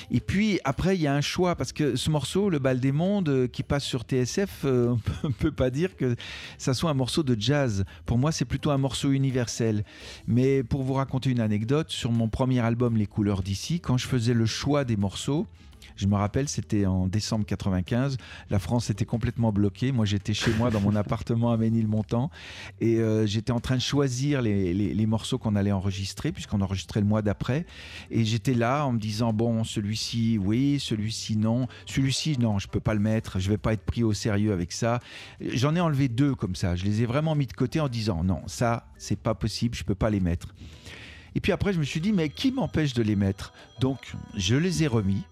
Et 0.09 0.21
puis 0.21 0.61
après, 0.63 0.95
il 0.95 1.01
y 1.01 1.07
a 1.07 1.13
un 1.13 1.19
choix, 1.19 1.55
parce 1.55 1.73
que 1.73 1.97
ce 1.97 2.09
morceau, 2.09 2.49
Le 2.49 2.59
Bal 2.59 2.79
des 2.79 2.93
Mondes, 2.93 3.49
qui 3.51 3.63
passe 3.63 3.83
sur 3.83 4.03
TSF, 4.03 4.63
on 4.65 4.97
on 5.23 5.31
peut 5.31 5.51
pas 5.51 5.69
dire 5.69 5.97
que 5.97 6.15
ça 6.57 6.73
soit 6.73 6.89
un 6.89 6.93
morceau 6.93 7.23
de 7.23 7.35
jazz. 7.37 7.83
Pour 8.05 8.17
moi, 8.17 8.31
c'est 8.31 8.45
plutôt 8.45 8.71
un 8.71 8.77
morceau 8.77 9.11
universel. 9.11 9.83
Mais 10.27 10.63
pour 10.63 10.83
vous 10.83 10.93
raconter 10.93 11.29
une 11.29 11.41
anecdote, 11.41 11.89
sur 11.89 12.11
mon 12.13 12.29
premier 12.29 12.59
album 12.59 12.95
Les 12.95 13.07
couleurs 13.07 13.43
d'ici, 13.43 13.81
quand 13.81 13.97
je 13.97 14.07
faisais 14.07 14.33
le 14.33 14.45
choix 14.45 14.85
des 14.85 14.95
morceaux, 14.95 15.47
je 15.95 16.07
me 16.07 16.15
rappelle, 16.15 16.47
c'était 16.49 16.85
en 16.85 17.07
décembre 17.07 17.45
95. 17.45 18.17
La 18.49 18.59
France 18.59 18.89
était 18.89 19.05
complètement 19.05 19.51
bloquée. 19.51 19.91
Moi, 19.91 20.05
j'étais 20.05 20.33
chez 20.33 20.51
moi 20.53 20.69
dans 20.71 20.81
mon 20.81 20.95
appartement 20.95 21.51
à 21.51 21.57
Ménilmontant 21.57 22.29
et 22.79 22.97
euh, 22.97 23.25
j'étais 23.27 23.51
en 23.51 23.59
train 23.59 23.75
de 23.75 23.81
choisir 23.81 24.41
les, 24.41 24.73
les- 24.73 24.93
les 24.93 25.05
morceaux 25.05 25.37
qu'on 25.37 25.55
allait 25.55 25.71
enregistrer, 25.71 26.31
puisqu'on 26.31 26.61
enregistrait 26.61 26.99
le 27.01 27.05
mois 27.07 27.21
d'après. 27.21 27.65
Et 28.09 28.25
j'étais 28.25 28.53
là 28.53 28.85
en 28.85 28.93
me 28.93 28.99
disant 28.99 29.33
bon, 29.33 29.63
celui-ci, 29.63 30.37
oui, 30.37 30.79
celui-ci, 30.79 31.37
non. 31.37 31.67
Celui-ci, 31.85 32.37
non, 32.39 32.59
je 32.59 32.67
peux 32.67 32.79
pas 32.79 32.93
le 32.93 32.99
mettre. 32.99 33.39
Je 33.39 33.49
vais 33.49 33.57
pas 33.57 33.73
être 33.73 33.83
pris 33.85 34.03
au 34.03 34.13
sérieux 34.13 34.53
avec 34.53 34.71
ça. 34.71 34.99
J'en 35.39 35.75
ai 35.75 35.79
enlevé 35.79 36.07
deux 36.07 36.35
comme 36.35 36.55
ça. 36.55 36.75
Je 36.75 36.85
les 36.85 37.01
ai 37.01 37.05
vraiment 37.05 37.35
mis 37.35 37.47
de 37.47 37.53
côté 37.53 37.79
en 37.79 37.87
disant 37.87 38.23
non, 38.23 38.41
ça, 38.47 38.87
c'est 38.97 39.19
pas 39.19 39.35
possible. 39.35 39.75
Je 39.75 39.83
peux 39.83 39.95
pas 39.95 40.09
les 40.09 40.19
mettre. 40.19 40.53
Et 41.35 41.39
puis 41.39 41.51
après, 41.51 41.71
je 41.73 41.79
me 41.79 41.83
suis 41.83 42.01
dit 42.01 42.11
mais 42.11 42.29
qui 42.29 42.51
m'empêche 42.51 42.93
de 42.93 43.01
les 43.03 43.15
mettre? 43.15 43.53
Donc, 43.79 44.13
je 44.35 44.55
les 44.55 44.83
ai 44.83 44.87
remis. 44.87 45.23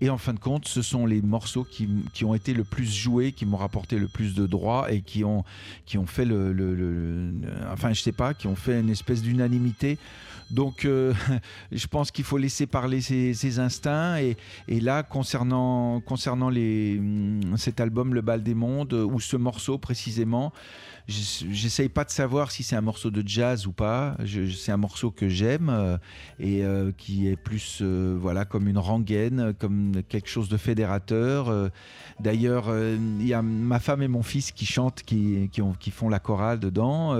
Et 0.00 0.10
en 0.10 0.18
fin 0.18 0.34
de 0.34 0.38
compte, 0.40 0.66
ce 0.66 0.82
sont 0.82 1.06
les 1.06 1.22
morceaux 1.22 1.64
qui, 1.64 1.88
qui 2.12 2.24
ont 2.24 2.34
été 2.34 2.52
le 2.52 2.64
plus 2.64 2.92
joués, 2.92 3.32
qui 3.32 3.46
m'ont 3.46 3.56
rapporté 3.56 3.98
le 3.98 4.08
plus 4.08 4.34
de 4.34 4.46
droits 4.46 4.90
et 4.92 5.00
qui 5.00 5.24
ont, 5.24 5.44
qui 5.86 5.98
ont 5.98 6.06
fait 6.06 6.24
le, 6.24 6.52
le- 6.52 7.32
Enfin, 7.72 7.92
je 7.92 8.00
sais 8.02 8.12
pas, 8.12 8.34
qui 8.34 8.46
ont 8.46 8.56
fait 8.56 8.80
une 8.80 8.90
espèce 8.90 9.22
d'unanimité. 9.22 9.98
Donc, 10.50 10.84
euh, 10.84 11.14
je 11.72 11.86
pense 11.86 12.10
qu'il 12.10 12.24
faut 12.24 12.38
laisser 12.38 12.66
parler 12.66 13.00
ses, 13.00 13.58
instincts. 13.58 14.18
Et, 14.20 14.36
et 14.68 14.80
là, 14.80 15.02
concernant, 15.02 16.00
concernant 16.00 16.50
les, 16.50 16.96
hum, 16.98 17.56
cet 17.56 17.80
album, 17.80 18.14
Le 18.14 18.20
Bal 18.20 18.42
des 18.42 18.54
Mondes, 18.54 18.92
ou 18.92 19.20
ce 19.20 19.36
morceau 19.36 19.78
précisément, 19.78 20.52
j'essaye 21.06 21.88
pas 21.88 22.04
de 22.04 22.10
savoir 22.10 22.50
si 22.50 22.62
c'est 22.62 22.76
un 22.76 22.80
morceau 22.80 23.10
de 23.10 23.22
jazz 23.26 23.66
ou 23.66 23.72
pas. 23.72 24.16
C'est 24.56 24.72
un 24.72 24.76
morceau 24.76 25.10
que 25.10 25.28
j'aime 25.28 25.68
euh, 25.70 25.98
et 26.38 26.64
euh, 26.64 26.92
qui 26.96 27.28
est 27.28 27.36
plus 27.36 27.80
euh, 27.82 28.16
voilà 28.18 28.44
comme 28.44 28.68
une 28.68 28.78
rengaine, 28.78 29.52
comme 29.58 30.02
quelque 30.08 30.28
chose 30.28 30.48
de 30.48 30.56
fédérateur. 30.56 31.70
D'ailleurs, 32.20 32.66
il 33.20 33.26
y 33.26 33.34
a 33.34 33.42
ma 33.42 33.80
femme 33.80 34.02
et 34.02 34.08
mon 34.08 34.22
fils 34.22 34.52
qui 34.52 34.66
chantent, 34.66 35.02
qui, 35.02 35.48
qui, 35.52 35.60
ont- 35.62 35.74
qui 35.78 35.90
font 35.90 36.08
la 36.08 36.18
chorale 36.20 36.60
dedans. 36.60 37.16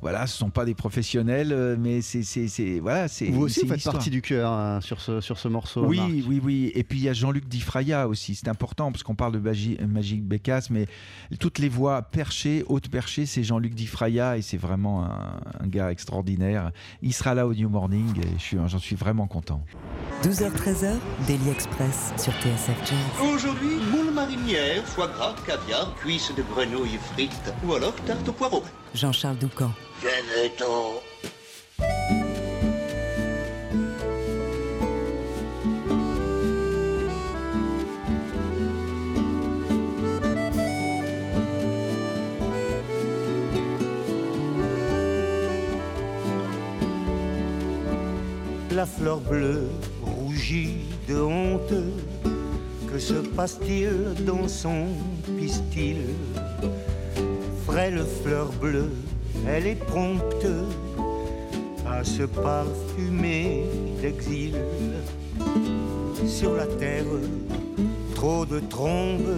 Voilà, 0.00 0.26
ce 0.26 0.36
sont 0.36 0.50
pas 0.50 0.64
des 0.64 0.74
professionnels, 0.74 1.76
mais 1.78 2.00
c'est 2.02 2.80
voilà, 2.80 3.08
c'est 3.08 3.26
Vous 3.26 3.42
aussi 3.42 3.60
vous 3.60 3.68
faites 3.68 3.78
histoire. 3.78 3.94
partie 3.94 4.10
du 4.10 4.22
cœur 4.22 4.50
hein, 4.52 4.80
sur, 4.80 5.00
ce, 5.00 5.20
sur 5.20 5.38
ce 5.38 5.48
morceau. 5.48 5.82
Marc. 5.82 6.08
Oui, 6.08 6.24
oui, 6.26 6.40
oui. 6.42 6.72
Et 6.74 6.82
puis 6.84 6.98
il 6.98 7.04
y 7.04 7.08
a 7.08 7.12
Jean-Luc 7.12 7.46
Diffraya 7.48 8.08
aussi. 8.08 8.34
C'est 8.34 8.48
important 8.48 8.90
parce 8.90 9.02
qu'on 9.02 9.14
parle 9.14 9.32
de 9.32 9.38
Magi- 9.38 9.78
Magique 9.86 10.24
Bécasse, 10.24 10.70
mais 10.70 10.86
toutes 11.38 11.58
les 11.58 11.68
voix 11.68 12.02
perchées, 12.02 12.64
hautes 12.68 12.88
perchées, 12.88 13.19
c'est 13.26 13.42
Jean-Luc 13.44 13.74
Diffraya 13.74 14.36
et 14.36 14.42
c'est 14.42 14.56
vraiment 14.56 15.04
un, 15.04 15.40
un 15.60 15.66
gars 15.66 15.90
extraordinaire. 15.90 16.70
Il 17.02 17.12
sera 17.12 17.34
là 17.34 17.46
au 17.46 17.54
New 17.54 17.68
Morning 17.68 18.12
et 18.20 18.38
suis- 18.38 18.58
j'en 18.66 18.78
suis 18.78 18.96
vraiment 18.96 19.26
content. 19.26 19.62
12h-13h, 20.22 20.96
Daily 21.26 21.48
Express 21.50 22.12
sur 22.16 22.32
TSF 22.34 22.76
Jazz. 22.84 23.28
Aujourd'hui, 23.34 23.76
moule 23.90 24.12
marinière, 24.12 24.84
foie 24.84 25.08
gras, 25.08 25.34
caviar, 25.46 25.94
cuisses 25.96 26.32
de 26.36 26.42
grenouille 26.42 26.98
frites 27.12 27.52
ou 27.66 27.74
alors 27.74 27.94
tarte 28.06 28.28
au 28.28 28.32
poireau. 28.32 28.62
Jean-Charles 28.94 29.38
Doucan. 29.38 29.70
La 48.80 48.86
fleur 48.86 49.20
bleue 49.20 49.68
rougit 50.02 50.86
de 51.06 51.20
honte. 51.20 51.74
Que 52.90 52.98
se 52.98 53.12
passe-t-il 53.12 54.24
dans 54.24 54.48
son 54.48 54.86
pistil? 55.38 55.98
Frêle 57.66 58.02
fleur 58.22 58.46
bleue, 58.58 58.90
elle 59.46 59.66
est 59.66 59.84
prompte 59.84 60.46
à 61.86 62.02
se 62.04 62.22
parfumer 62.22 63.64
d'exil. 64.00 64.54
Sur 66.26 66.54
la 66.54 66.64
terre, 66.64 67.04
trop 68.14 68.46
de 68.46 68.60
trombes, 68.60 69.36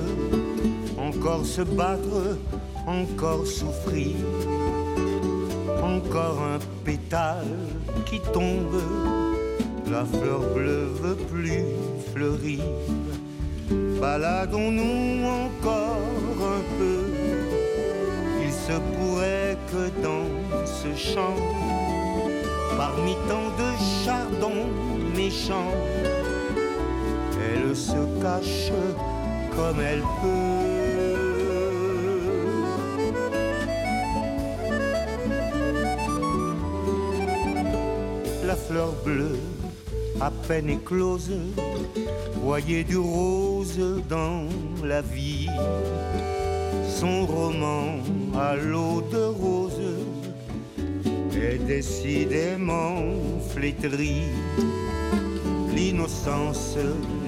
encore 0.97 1.45
se 1.45 1.63
battre, 1.63 2.39
encore 2.87 3.45
souffrir 3.45 4.15
encore 5.83 6.41
un 6.43 6.59
pétale 6.85 7.47
qui 8.07 8.21
tombe. 8.33 8.81
La 9.93 10.07
fleur 10.07 10.41
bleue 10.55 10.89
veut 11.03 11.19
plus 11.31 11.65
fleurir. 12.15 12.61
Baladons-nous 14.01 15.27
encore 15.27 16.39
un 16.41 16.63
peu. 16.79 17.13
Il 18.43 18.51
se 18.51 18.79
pourrait 18.95 19.59
que 19.71 19.91
dans 20.03 20.25
ce 20.65 20.97
champ, 20.97 21.37
parmi 22.79 23.17
tant 23.29 23.51
de 23.63 23.71
chardons 24.03 24.67
méchants, 25.15 25.75
elle 27.39 27.77
se 27.77 28.01
cache 28.23 28.73
comme 29.55 29.79
elle 29.79 30.01
peut. 30.23 30.73
la 38.53 38.57
fleur 38.57 38.93
bleue, 39.05 39.39
à 40.23 40.31
peine 40.47 40.71
éclose, 40.71 41.33
voyez 42.45 42.85
du 42.85 42.97
rose 42.97 43.81
dans 44.09 44.47
la 44.85 45.03
vie. 45.03 45.49
Son 46.89 47.27
roman 47.27 47.97
à 48.39 48.55
l'eau 48.55 49.03
de 49.11 49.25
rose 49.43 49.83
est 51.35 51.59
décidément 51.67 52.99
flétri. 53.53 54.23
L'innocence 55.75 56.77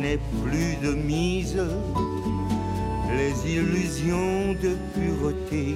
n'est 0.01 0.22
plus 0.45 0.76
de 0.86 0.95
mise, 0.95 1.61
les 3.18 3.34
illusions 3.57 4.55
de 4.62 4.72
pureté 4.95 5.74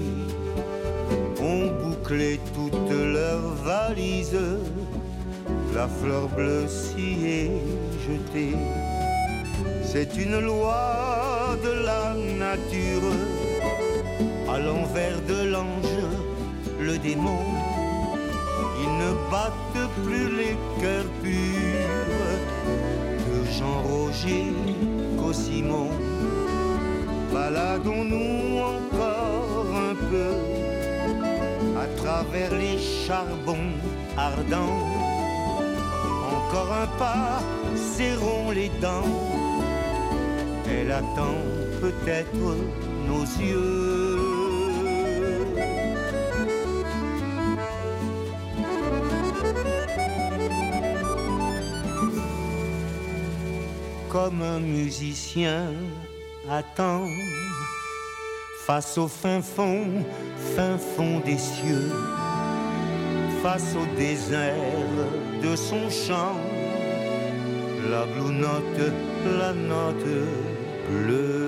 ont 1.42 1.66
bouclé 1.82 2.38
toutes 2.54 2.96
leurs 3.16 3.54
valises 3.64 4.38
la 5.74 5.88
fleur 5.88 6.28
bleue 6.28 6.66
s'y 6.66 7.26
est 7.26 7.50
jetée. 8.06 8.56
C'est 9.82 10.16
une 10.16 10.38
loi 10.40 11.56
de 11.62 11.72
la 11.84 12.14
nature, 12.14 13.10
à 14.48 14.58
l'envers 14.58 15.20
de 15.28 15.50
l'ange, 15.50 15.98
le 16.80 16.98
démon. 16.98 17.44
Ils 18.82 18.94
ne 19.04 19.12
battent 19.30 19.90
plus 20.04 20.28
les 20.40 20.56
cœurs 20.80 21.12
purs 21.22 22.42
que 23.24 23.36
Jean-Roger 23.58 24.52
Cossimon. 25.18 25.90
Baladons-nous 27.32 28.58
encore 28.58 29.66
un 29.90 29.94
peu 30.10 30.32
à 31.78 31.86
travers 32.00 32.54
les 32.54 32.78
charbons 32.78 33.72
ardents 34.16 34.87
encore 36.48 36.72
un 36.72 36.86
pas, 36.98 37.42
serrons 37.76 38.50
les 38.50 38.70
dents. 38.80 39.04
Elle 40.66 40.90
attend 40.90 41.36
peut-être 41.80 42.56
nos 43.06 43.22
yeux. 43.22 44.18
Comme 54.10 54.42
un 54.42 54.60
musicien 54.60 55.72
attend 56.50 57.04
face 58.66 58.96
au 58.96 59.06
fin 59.06 59.42
fond, 59.42 59.84
fin 60.56 60.78
fond 60.78 61.20
des 61.24 61.36
cieux 61.36 61.92
face 63.42 63.74
au 63.76 63.96
désert 63.96 64.54
de 65.42 65.56
son 65.56 65.88
chant, 65.90 66.36
la 67.90 68.04
blue 68.06 68.32
note, 68.32 68.92
la 69.38 69.52
note 69.52 70.04
bleue. 70.90 71.38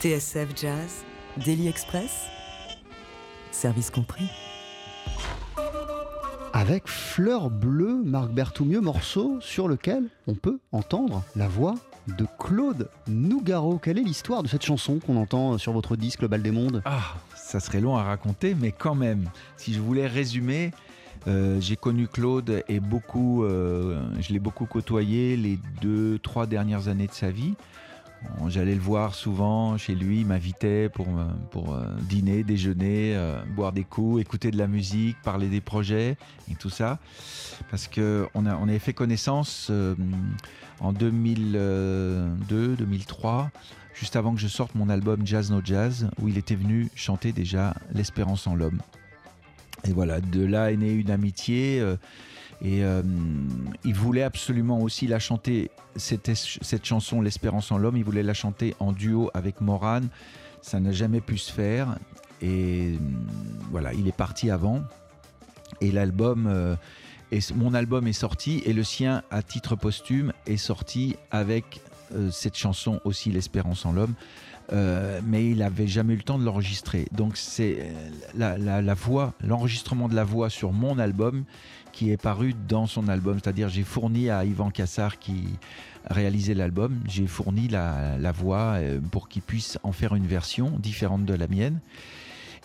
TSF 0.00 0.48
Jazz, 0.54 1.04
Daily 1.44 1.68
Express, 1.68 2.26
service 3.50 3.90
compris. 3.90 4.28
Avec 6.52 6.86
Fleur 6.86 7.50
Bleue, 7.50 8.02
Marc 8.04 8.30
Berthoumieux, 8.30 8.80
morceau 8.80 9.38
sur 9.40 9.68
lequel 9.68 10.08
on 10.26 10.34
peut 10.34 10.58
entendre 10.72 11.22
la 11.34 11.48
voix 11.48 11.74
de 12.08 12.26
Claude 12.38 12.88
Nougaro. 13.08 13.78
Quelle 13.78 13.98
est 13.98 14.02
l'histoire 14.02 14.42
de 14.42 14.48
cette 14.48 14.64
chanson 14.64 14.98
qu'on 14.98 15.16
entend 15.16 15.58
sur 15.58 15.72
votre 15.72 15.96
disque 15.96 16.22
Le 16.22 16.28
Bal 16.28 16.42
des 16.42 16.50
Mondes? 16.50 16.82
Ah, 16.84 17.14
ça 17.34 17.60
serait 17.60 17.80
long 17.80 17.96
à 17.96 18.02
raconter, 18.02 18.54
mais 18.54 18.72
quand 18.72 18.94
même, 18.94 19.28
si 19.56 19.72
je 19.72 19.80
voulais 19.80 20.06
résumer, 20.06 20.72
euh, 21.26 21.60
j'ai 21.60 21.76
connu 21.76 22.06
Claude 22.06 22.62
et 22.68 22.80
beaucoup, 22.80 23.44
euh, 23.44 24.00
je 24.20 24.32
l'ai 24.32 24.38
beaucoup 24.38 24.66
côtoyé 24.66 25.36
les 25.36 25.58
deux, 25.80 26.18
trois 26.20 26.46
dernières 26.46 26.88
années 26.88 27.08
de 27.08 27.12
sa 27.12 27.30
vie. 27.30 27.54
J'allais 28.48 28.74
le 28.74 28.80
voir 28.80 29.14
souvent 29.14 29.76
chez 29.76 29.94
lui, 29.94 30.20
il 30.20 30.26
m'invitait 30.26 30.88
pour, 30.88 31.06
pour 31.50 31.74
euh, 31.74 31.84
dîner, 32.02 32.44
déjeuner, 32.44 33.14
euh, 33.16 33.42
boire 33.54 33.72
des 33.72 33.84
coups, 33.84 34.20
écouter 34.20 34.50
de 34.50 34.58
la 34.58 34.66
musique, 34.66 35.16
parler 35.22 35.48
des 35.48 35.60
projets 35.60 36.16
et 36.50 36.54
tout 36.54 36.70
ça. 36.70 36.98
Parce 37.70 37.88
qu'on 37.88 38.28
on 38.34 38.68
avait 38.68 38.78
fait 38.78 38.92
connaissance 38.92 39.68
euh, 39.70 39.94
en 40.80 40.92
2002, 40.92 42.76
2003, 42.76 43.50
juste 43.94 44.16
avant 44.16 44.34
que 44.34 44.40
je 44.40 44.48
sorte 44.48 44.74
mon 44.74 44.88
album 44.88 45.26
Jazz 45.26 45.50
No 45.50 45.60
Jazz, 45.64 46.08
où 46.20 46.28
il 46.28 46.38
était 46.38 46.56
venu 46.56 46.88
chanter 46.94 47.32
déjà 47.32 47.74
L'espérance 47.92 48.46
en 48.46 48.54
l'homme. 48.54 48.80
Et 49.84 49.92
voilà, 49.92 50.20
de 50.20 50.44
là 50.44 50.72
est 50.72 50.76
née 50.76 50.92
une 50.92 51.10
amitié. 51.10 51.82
Et 52.62 52.82
euh, 52.84 53.02
il 53.84 53.94
voulait 53.94 54.22
absolument 54.22 54.80
aussi 54.80 55.06
la 55.06 55.18
chanter, 55.18 55.70
cette, 55.96 56.30
cette 56.34 56.84
chanson, 56.84 57.20
L'Espérance 57.20 57.70
en 57.70 57.78
l'homme, 57.78 57.96
il 57.96 58.04
voulait 58.04 58.22
la 58.22 58.34
chanter 58.34 58.74
en 58.78 58.92
duo 58.92 59.30
avec 59.34 59.60
Morane. 59.60 60.08
Ça 60.62 60.80
n'a 60.80 60.92
jamais 60.92 61.20
pu 61.20 61.36
se 61.38 61.52
faire. 61.52 61.98
Et 62.42 62.94
euh, 62.94 62.98
voilà, 63.70 63.92
il 63.92 64.08
est 64.08 64.16
parti 64.16 64.50
avant. 64.50 64.82
Et 65.80 65.90
l'album, 65.92 66.46
euh, 66.46 66.76
mon 67.54 67.74
album 67.74 68.06
est 68.06 68.12
sorti 68.14 68.62
et 68.64 68.72
le 68.72 68.84
sien, 68.84 69.22
à 69.30 69.42
titre 69.42 69.76
posthume, 69.76 70.32
est 70.46 70.56
sorti 70.56 71.16
avec 71.30 71.80
cette 72.30 72.56
chanson 72.56 73.00
aussi, 73.04 73.30
L'Espérance 73.30 73.84
en 73.84 73.92
l'homme. 73.92 74.14
Mais 74.72 75.50
il 75.50 75.58
n'avait 75.58 75.86
jamais 75.88 76.14
eu 76.14 76.16
le 76.16 76.22
temps 76.22 76.38
de 76.38 76.44
l'enregistrer. 76.44 77.06
Donc 77.12 77.36
c'est 77.36 77.92
la- 78.34 78.56
la 78.58 78.94
voix, 78.94 79.34
l'enregistrement 79.40 80.08
de 80.08 80.14
la 80.14 80.24
voix 80.24 80.48
sur 80.50 80.72
mon 80.72 80.98
album 80.98 81.44
qui 81.96 82.10
est 82.10 82.18
paru 82.18 82.54
dans 82.68 82.86
son 82.86 83.08
album. 83.08 83.38
C'est-à-dire 83.42 83.70
j'ai 83.70 83.82
fourni 83.82 84.28
à 84.28 84.44
Yvan 84.44 84.70
Cassard 84.70 85.18
qui 85.18 85.44
a 86.04 86.12
réalisé 86.12 86.52
l'album, 86.52 87.00
j'ai 87.08 87.26
fourni 87.26 87.68
la, 87.68 88.32
voix 88.32 88.74
euh, 88.74 89.00
pour 89.10 89.30
qu'il 89.30 89.40
puisse 89.40 89.78
en 89.82 89.92
faire 89.92 90.14
une 90.14 90.26
version 90.26 90.78
différente 90.78 91.24
de 91.24 91.32
la 91.32 91.48
mienne. 91.48 91.80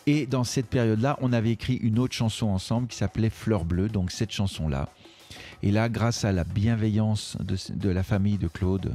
Et 0.05 0.25
dans 0.25 0.43
cette 0.43 0.65
période-là, 0.65 1.17
on 1.21 1.31
avait 1.31 1.51
écrit 1.51 1.75
une 1.75 1.97
autre 1.97 2.13
chanson 2.13 2.47
ensemble 2.47 2.87
qui 2.87 2.97
s'appelait 2.97 3.29
Fleur 3.29 3.63
bleue, 3.63 3.87
donc 3.87 4.11
cette 4.11 4.31
chanson-là. 4.31 4.89
Et 5.63 5.71
là, 5.71 5.87
grâce 5.87 6.25
à 6.25 6.33
la 6.33 6.43
bienveillance 6.43 7.37
de, 7.39 7.89
la 7.89 8.03
famille 8.03 8.37
de 8.37 8.49
Claude, 8.49 8.91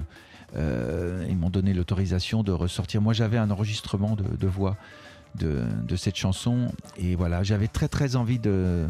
euh, 0.54 1.24
ils 1.30 1.36
m'ont 1.36 1.48
donné 1.48 1.72
l'autorisation 1.72 2.42
de 2.42 2.52
ressortir. 2.52 3.00
Moi, 3.00 3.14
j'avais 3.14 3.38
un 3.38 3.50
enregistrement 3.50 4.16
de 4.16 4.46
voix 4.46 4.76
de, 5.36 5.96
cette 5.96 6.16
chanson. 6.16 6.68
Et 6.98 7.16
voilà, 7.16 7.42
j'avais 7.42 7.68
très 7.68 7.88
très 7.88 8.16
envie 8.16 8.38
de, 8.38 8.86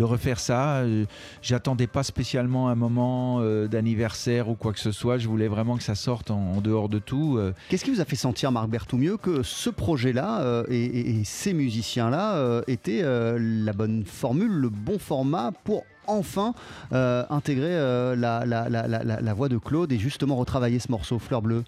refaire 0.00 0.38
ça. 0.38 0.76
Euh, 0.78 1.06
J'attendais 1.42 1.86
pas 1.86 2.02
spécialement 2.02 2.68
un 2.68 2.74
moment 2.74 3.38
euh, 3.40 3.66
d'anniversaire 3.66 4.48
ou 4.48 4.54
quoi 4.54 4.72
que 4.72 4.78
ce 4.78 4.92
soit. 4.92 5.18
Je 5.18 5.28
voulais 5.28 5.48
vraiment 5.48 5.76
que 5.76 5.82
ça 5.82 5.94
sorte 5.94 6.30
en, 6.30 6.60
dehors 6.60 6.88
de 6.88 6.98
tout. 6.98 7.36
Euh, 7.36 7.52
Qu'est-ce 7.68 7.84
qui 7.84 7.90
vous 7.90 8.00
a 8.00 8.04
fait 8.04 8.16
sentir, 8.16 8.52
Marc 8.52 8.68
Berthoumieux, 8.68 9.16
que 9.16 9.42
ce 9.42 9.70
projet-là 9.70 10.64
et, 10.68 11.22
ces 11.24 11.52
musiciens-là 11.52 12.62
étaient 12.68 13.02
la 13.02 13.72
bonne 13.72 14.04
formule, 14.04 14.52
le 14.52 14.68
bon 14.68 14.98
format 14.98 15.52
pour 15.64 15.84
enfin 16.06 16.54
intégrer 16.90 17.74
la- 18.16 18.44
la 18.46 19.34
voix 19.34 19.48
de 19.48 19.58
Claude 19.58 19.92
et 19.92 19.98
justement 19.98 20.36
retravailler 20.36 20.78
ce 20.78 20.90
morceau 20.90 21.18
Fleur 21.18 21.42
Bleue? 21.42 21.64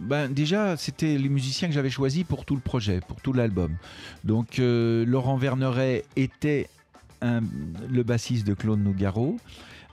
Ben, 0.00 0.32
déjà, 0.32 0.76
c'était 0.76 1.16
les 1.18 1.28
musiciens 1.28 1.68
que 1.68 1.74
j'avais 1.74 1.90
choisis 1.90 2.24
pour 2.24 2.44
tout 2.44 2.54
le 2.54 2.60
projet, 2.60 3.00
pour 3.06 3.20
tout 3.20 3.32
l'album. 3.32 3.76
Donc, 4.24 4.58
euh, 4.58 5.04
Laurent 5.06 5.36
Verneret 5.36 6.04
était 6.16 6.68
le 7.22 8.02
bassiste 8.02 8.46
de 8.46 8.52
Claude 8.52 8.80
Nougaro. 8.80 9.38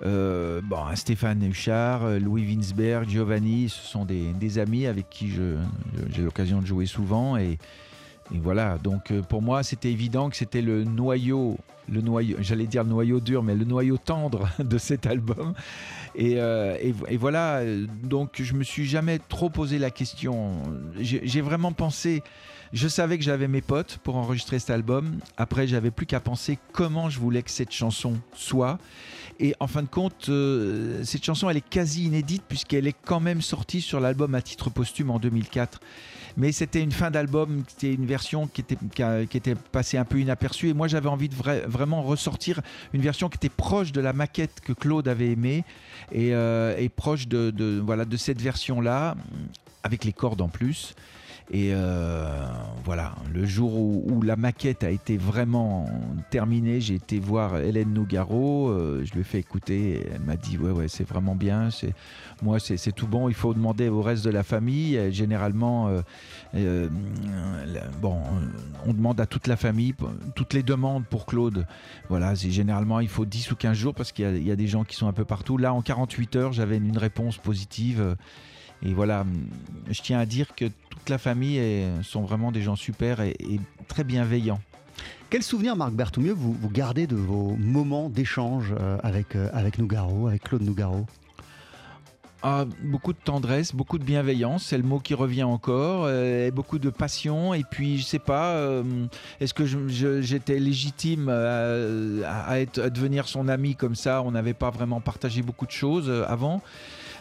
Euh, 0.03 0.59
bon, 0.61 0.83
Stéphane 0.95 1.41
Huchard, 1.43 2.19
Louis 2.19 2.45
Winsberg, 2.45 3.07
Giovanni, 3.07 3.69
ce 3.69 3.81
sont 3.87 4.03
des, 4.03 4.33
des 4.33 4.59
amis 4.59 4.85
avec 4.85 5.09
qui 5.09 5.31
j'ai 5.31 6.21
l'occasion 6.21 6.59
de 6.59 6.65
jouer 6.65 6.87
souvent. 6.87 7.37
Et, 7.37 7.57
et 8.33 8.39
voilà, 8.39 8.77
donc 8.77 9.11
euh, 9.11 9.21
pour 9.21 9.41
moi, 9.41 9.61
c'était 9.63 9.91
évident 9.91 10.29
que 10.29 10.37
c'était 10.37 10.61
le 10.61 10.85
noyau, 10.85 11.57
le 11.89 12.01
noyau, 12.01 12.37
j'allais 12.39 12.65
dire 12.65 12.83
le 12.83 12.89
noyau 12.89 13.19
dur, 13.19 13.43
mais 13.43 13.55
le 13.55 13.65
noyau 13.65 13.97
tendre 13.97 14.49
de 14.59 14.77
cet 14.77 15.05
album. 15.05 15.53
Et, 16.15 16.35
euh, 16.37 16.77
voilà, 17.19 17.57
euh, 17.57 17.85
donc 18.03 18.41
je 18.41 18.53
me 18.53 18.63
suis 18.63 18.85
jamais 18.85 19.19
trop 19.19 19.49
posé 19.49 19.79
la 19.79 19.91
question. 19.91 20.63
J'ai 20.99 21.41
vraiment 21.41 21.73
pensé, 21.73 22.23
je 22.71 22.87
savais 22.87 23.17
que 23.17 23.23
j'avais 23.23 23.49
mes 23.49 23.61
potes 23.61 23.97
pour 24.01 24.15
enregistrer 24.15 24.59
cet 24.59 24.69
album. 24.69 25.19
Après, 25.35 25.67
j'avais 25.67 25.91
plus 25.91 26.05
qu'à 26.05 26.21
penser 26.21 26.57
comment 26.71 27.09
je 27.09 27.19
voulais 27.19 27.43
que 27.43 27.51
cette 27.51 27.71
chanson 27.71 28.13
soit. 28.33 28.79
Et 29.39 29.55
en 29.59 29.67
fin 29.67 29.81
de 29.81 29.87
compte, 29.87 30.29
cette 31.03 31.25
chanson, 31.25 31.49
elle 31.49 31.57
est 31.57 31.67
quasi 31.67 32.05
inédite 32.05 32.43
puisqu'elle 32.47 32.87
est 32.87 32.95
quand 33.05 33.19
même 33.19 33.41
sortie 33.41 33.81
sur 33.81 33.99
l'album 33.99 34.35
à 34.35 34.41
titre 34.41 34.69
posthume 34.69 35.09
en 35.09 35.19
2004. 35.19 35.79
Mais 36.37 36.51
c'était 36.51 36.81
une 36.81 36.91
fin 36.91 37.11
d'album, 37.11 37.63
c'était 37.67 37.93
une 37.93 38.05
version 38.05 38.47
qui 38.47 38.61
était, 38.61 38.77
qui, 39.27 39.37
était 39.37 39.55
passée 39.55 39.97
un 39.97 40.05
peu 40.05 40.19
inaperçue. 40.19 40.69
Et 40.69 40.73
moi, 40.73 40.87
j'avais 40.87 41.09
envie 41.09 41.29
de 41.29 41.35
vra- 41.35 41.65
vraiment 41.65 42.01
ressortir 42.01 42.61
une 42.93 43.01
version 43.01 43.29
qui 43.29 43.35
était 43.37 43.49
proche 43.49 43.91
de 43.91 44.01
la 44.01 44.13
maquette 44.13 44.61
que 44.63 44.73
Claude 44.73 45.07
avait 45.07 45.31
aimée 45.31 45.63
et, 46.11 46.33
euh, 46.33 46.87
proche 46.95 47.27
de- 47.27 47.79
voilà, 47.83 48.05
de 48.05 48.17
cette 48.17 48.41
version-là, 48.41 49.15
avec 49.83 50.03
les 50.03 50.13
cordes 50.13 50.41
en 50.41 50.49
plus. 50.49 50.93
Et 51.53 51.71
euh, 51.73 52.45
voilà, 52.85 53.13
le 53.33 53.45
jour 53.45 53.77
où, 53.77 54.21
la 54.21 54.37
maquette 54.37 54.85
a 54.85 54.89
été 54.89 55.17
vraiment 55.17 55.89
terminée, 56.29 56.79
j'ai 56.79 56.95
été 56.95 57.19
voir 57.19 57.57
Hélène 57.57 57.91
Nougaro, 57.91 58.69
euh, 58.69 59.03
je 59.03 59.11
lui 59.11 59.19
ai 59.19 59.23
fait 59.25 59.39
écouter, 59.39 60.01
elle 60.13 60.21
m'a 60.21 60.37
dit 60.37 60.57
ouais 60.57 60.71
ouais 60.71 60.87
c'est 60.87 61.03
vraiment 61.03 61.35
bien, 61.35 61.67
moi 62.41 62.57
c'est 62.59 62.93
tout 62.93 63.07
bon, 63.07 63.27
il 63.27 63.33
faut 63.33 63.53
demander 63.53 63.89
au 63.89 64.01
reste 64.01 64.23
de 64.23 64.29
la 64.29 64.43
famille. 64.43 65.11
Généralement, 65.11 65.89
euh, 66.55 66.89
bon, 68.01 68.17
on 68.85 68.93
demande 68.93 69.19
à 69.19 69.25
toute 69.25 69.47
la 69.47 69.57
famille, 69.57 69.93
toutes 70.35 70.53
les 70.53 70.63
demandes 70.63 71.03
pour 71.05 71.25
Claude, 71.25 71.67
voilà, 72.07 72.33
généralement 72.33 73.01
il 73.01 73.09
faut 73.09 73.25
10 73.25 73.51
ou 73.51 73.55
15 73.57 73.75
jours 73.75 73.93
parce 73.93 74.13
qu'il 74.13 74.47
y, 74.47 74.51
a 74.51 74.55
des 74.55 74.67
gens 74.67 74.85
qui 74.85 74.95
sont 74.95 75.07
un 75.07 75.13
peu 75.13 75.25
partout. 75.25 75.57
Là 75.57 75.73
en 75.73 75.81
48 75.81 76.35
heures, 76.37 76.53
j'avais 76.53 76.77
une 76.77 76.97
réponse 76.97 77.37
positive. 77.37 78.15
Et 78.83 78.93
voilà, 78.93 79.25
je 79.89 80.01
tiens 80.01 80.19
à 80.19 80.25
dire 80.25 80.55
que 80.55 80.65
toute 80.65 81.09
la 81.09 81.17
famille 81.17 81.57
est- 81.57 82.03
sont 82.03 82.21
vraiment 82.21 82.51
des 82.51 82.61
gens 82.61 82.75
super 82.75 83.21
et, 83.21 83.35
et 83.39 83.59
très 83.87 84.03
bienveillants. 84.03 84.61
Quel 85.29 85.43
souvenir, 85.43 85.75
Marc 85.75 85.93
Berthoumieux, 85.93 86.33
vous, 86.33 86.51
vous 86.53 86.69
gardez 86.69 87.07
de 87.07 87.15
vos 87.15 87.55
moments 87.57 88.09
d'échange 88.09 88.73
euh, 88.77 88.97
avec, 89.01 89.35
euh, 89.35 89.49
avec 89.53 89.77
Nougaro, 89.77 90.27
avec 90.27 90.43
Claude 90.43 90.61
Nougaro? 90.61 91.05
Ah, 92.43 92.65
beaucoup 92.83 93.13
de 93.13 93.19
tendresse, 93.23 93.73
beaucoup 93.73 93.99
de 93.99 94.03
bienveillance, 94.03 94.65
c'est 94.65 94.77
le 94.77 94.83
mot 94.83 94.99
qui 94.99 95.13
revient 95.13 95.43
encore, 95.43 96.05
euh, 96.05 96.47
et 96.47 96.51
beaucoup 96.51 96.79
de 96.79 96.89
passion. 96.89 97.53
Et 97.53 97.63
puis, 97.63 97.99
je 97.99 98.03
sais 98.03 98.19
pas, 98.19 98.55
euh, 98.55 98.83
est-ce 99.39 99.53
que 99.53 99.63
j'étais 100.21 100.57
légitime 100.57 101.29
à, 101.29 102.47
à 102.47 102.59
être, 102.59 102.81
à 102.81 102.89
devenir 102.89 103.27
son 103.27 103.47
ami 103.47 103.75
comme 103.75 103.93
ça? 103.95 104.23
On 104.23 104.31
n'avait 104.31 104.55
pas 104.55 104.71
vraiment 104.71 105.01
partagé 105.01 105.43
beaucoup 105.43 105.67
de 105.67 105.71
choses 105.71 106.09
avant. 106.27 106.61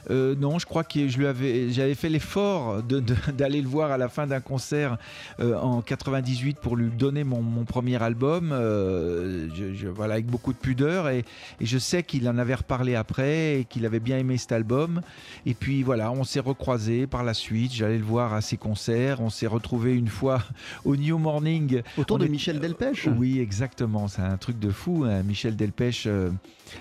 Euh, 0.09 0.34
non, 0.36 0.59
je 0.59 0.66
crois 0.66 0.84
que 0.84 1.09
je 1.09 1.18
lui 1.18 1.26
avais, 1.26 1.70
j'avais 1.70 1.94
fait 1.94 2.09
l'effort 2.09 2.82
d'aller 3.36 3.61
le 3.61 3.68
voir 3.68 3.90
à 3.90 3.98
la 3.98 4.09
fin 4.09 4.26
d'un 4.26 4.40
concert 4.40 4.96
euh, 5.40 5.57
en 5.59 5.82
98 5.82 6.59
pour 6.59 6.76
lui 6.76 6.88
donner 6.90 7.24
mon, 7.24 7.42
mon 7.42 7.64
premier 7.64 8.03
album, 8.03 8.51
euh, 8.53 9.48
je- 9.55 9.74
je- 9.74 9.88
voilà, 9.88 10.14
avec 10.14 10.26
beaucoup 10.26 10.53
de 10.53 10.59
pudeur. 10.59 11.09
Et, 11.09 11.24
et 11.61 11.66
je 11.66 11.78
sais 11.78 12.03
qu'il 12.03 12.28
en 12.28 12.38
avait 12.38 12.55
reparlé 12.55 12.94
après 12.94 13.61
et 13.61 13.64
qu'il 13.64 13.84
avait 13.84 14.01
bien 14.01 14.18
aimé 14.18 14.36
cet 14.38 14.53
album. 14.53 15.01
Et 15.46 15.55
puis 15.55 15.82
voilà, 15.82 16.11
on 16.12 16.24
s'est 16.24 16.40
recroisés 16.40 17.07
par 17.07 17.22
la 17.24 17.34
suite. 17.34 17.72
J'allais 17.72 17.98
le 17.98 18.05
voir 18.05 18.32
à 18.34 18.40
ses 18.40 18.57
concerts. 18.57 19.20
On 19.20 19.30
s'est 19.30 19.46
retrouvé 19.46 19.94
une 19.94 20.09
fois 20.09 20.42
au 20.84 20.96
New 20.96 21.18
Morning. 21.18 21.82
Autour 21.98 22.16
On 22.16 22.18
de 22.20 22.26
est- 22.26 22.28
Michel 22.28 22.61
Delpech 22.61 23.09
Oui, 23.18 23.40
exactement. 23.40 24.09
C'est 24.09 24.22
un 24.22 24.36
truc 24.36 24.59
de 24.59 24.70
fou. 24.70 25.05
hein. 25.07 25.22
Michel 25.22 25.57
Delpech 25.57 26.07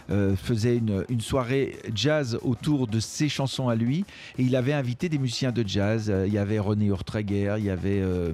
euh, 0.09 0.35
faisait 0.35 0.77
une, 0.77 1.21
soirée 1.21 1.77
jazz 1.93 2.39
autour 2.41 2.87
de 2.87 2.99
ses 2.99 3.29
chansons 3.29 3.69
à 3.69 3.75
lui. 3.75 4.05
Et 4.37 4.43
il 4.43 4.55
avait 4.55 4.73
invité 4.73 5.09
des 5.09 5.17
musiciens 5.17 5.51
de 5.51 5.63
jazz. 5.67 6.09
Euh, 6.09 6.27
Il 6.27 6.33
y 6.33 6.37
avait 6.37 6.59
René 6.59 6.85
Urtraguer, 6.85 7.55
il 7.57 7.65
y 7.65 7.69
avait 7.69 8.01
euh, 8.01 8.33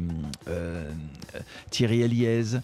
Thierry 1.70 2.02
Eliez. 2.02 2.60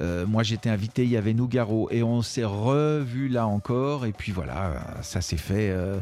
Euh, 0.00 0.26
moi, 0.26 0.42
j'étais 0.42 0.70
invité, 0.70 1.04
il 1.04 1.10
y 1.10 1.16
avait 1.16 1.34
Nougaro. 1.34 1.88
Et 1.90 2.02
on 2.02 2.22
s'est 2.22 2.44
revus 2.44 3.28
là 3.28 3.46
encore. 3.46 4.06
Et 4.06 4.12
puis 4.12 4.32
voilà, 4.32 4.74
ça 5.02 5.20
s'est 5.20 5.36
fait. 5.36 5.70
euh, 5.70 5.98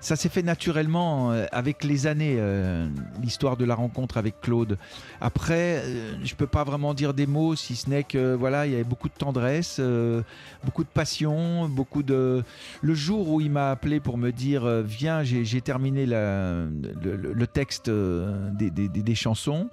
ça 0.00 0.16
s'est 0.16 0.28
fait 0.28 0.42
naturellement 0.42 1.32
euh, 1.32 1.46
avec 1.52 1.82
les 1.84 2.06
années, 2.06 2.36
euh, 2.38 2.88
l'histoire 3.20 3.56
de 3.56 3.64
la 3.64 3.74
rencontre 3.74 4.16
avec 4.16 4.40
Claude. 4.40 4.78
Après, 5.20 5.82
euh, 5.84 6.14
je 6.24 6.34
peux 6.34 6.46
pas 6.46 6.64
vraiment 6.64 6.94
dire 6.94 7.14
des 7.14 7.26
mots, 7.26 7.56
si 7.56 7.74
ce 7.74 7.90
n'est 7.90 8.04
que 8.04 8.34
voilà, 8.34 8.66
il 8.66 8.72
y 8.72 8.74
avait 8.74 8.84
beaucoup 8.84 9.08
de 9.08 9.14
tendresse, 9.14 9.78
euh, 9.80 10.22
beaucoup 10.64 10.84
de 10.84 10.88
passion, 10.88 11.68
beaucoup 11.68 12.02
de. 12.02 12.44
Le 12.80 12.94
jour 12.94 13.28
où 13.28 13.40
il 13.40 13.50
m'a 13.50 13.70
appelé 13.70 14.00
pour 14.00 14.18
me 14.18 14.30
dire 14.30 14.64
euh, 14.64 14.82
viens, 14.82 15.24
j'ai 15.24 15.60
terminé 15.60 16.06
le, 16.06 17.46
texte 17.46 17.88
euh, 17.88 18.50
des 18.52 19.14
chansons. 19.14 19.68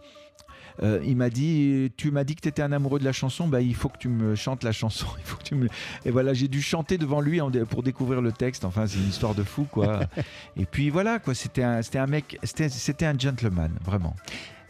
Euh, 0.84 1.00
il 1.06 1.16
m'a 1.16 1.30
dit, 1.30 1.92
tu 1.98 2.12
m'as 2.12 2.24
dit 2.24 2.36
que 2.36 2.42
tu 2.42 2.50
étais 2.50 2.62
un 2.62 2.72
amoureux 2.72 3.00
de 3.00 3.06
la 3.06 3.14
chanson, 3.14 3.48
bah, 3.48 3.62
il 3.62 3.76
faut 3.76 3.90
que 3.90 3.98
tu 3.98 4.10
me 4.10 4.36
chantes 4.36 4.64
la 4.64 4.72
chanson. 4.72 5.06
Il 5.18 5.26
faut 5.26 5.38
que 5.38 5.44
tu 5.44 5.56
me... 5.56 5.68
Et 6.06 6.12
voilà, 6.12 6.34
j'ai 6.34 6.48
dû 6.48 6.62
chanter 6.62 6.98
devant 6.98 7.22
lui 7.22 7.40
pour 7.70 7.84
découvrir 7.84 8.22
le 8.22 8.32
texte. 8.32 8.66
Enfin, 8.66 8.86
c'est 8.88 8.98
une 8.98 9.10
histoire 9.10 9.36
de 9.36 9.44
fou, 9.44 9.68
quoi. 9.70 10.02
Et 10.58 10.66
puis 10.66 10.90
voilà, 10.90 11.20
quoi. 11.20 11.34
C'était 11.34 11.64
un, 11.64 11.82
un 11.96 12.08
mec, 12.08 12.40
c'était 12.44 13.06
un 13.06 13.18
gentleman, 13.18 13.72
vraiment. 13.84 14.16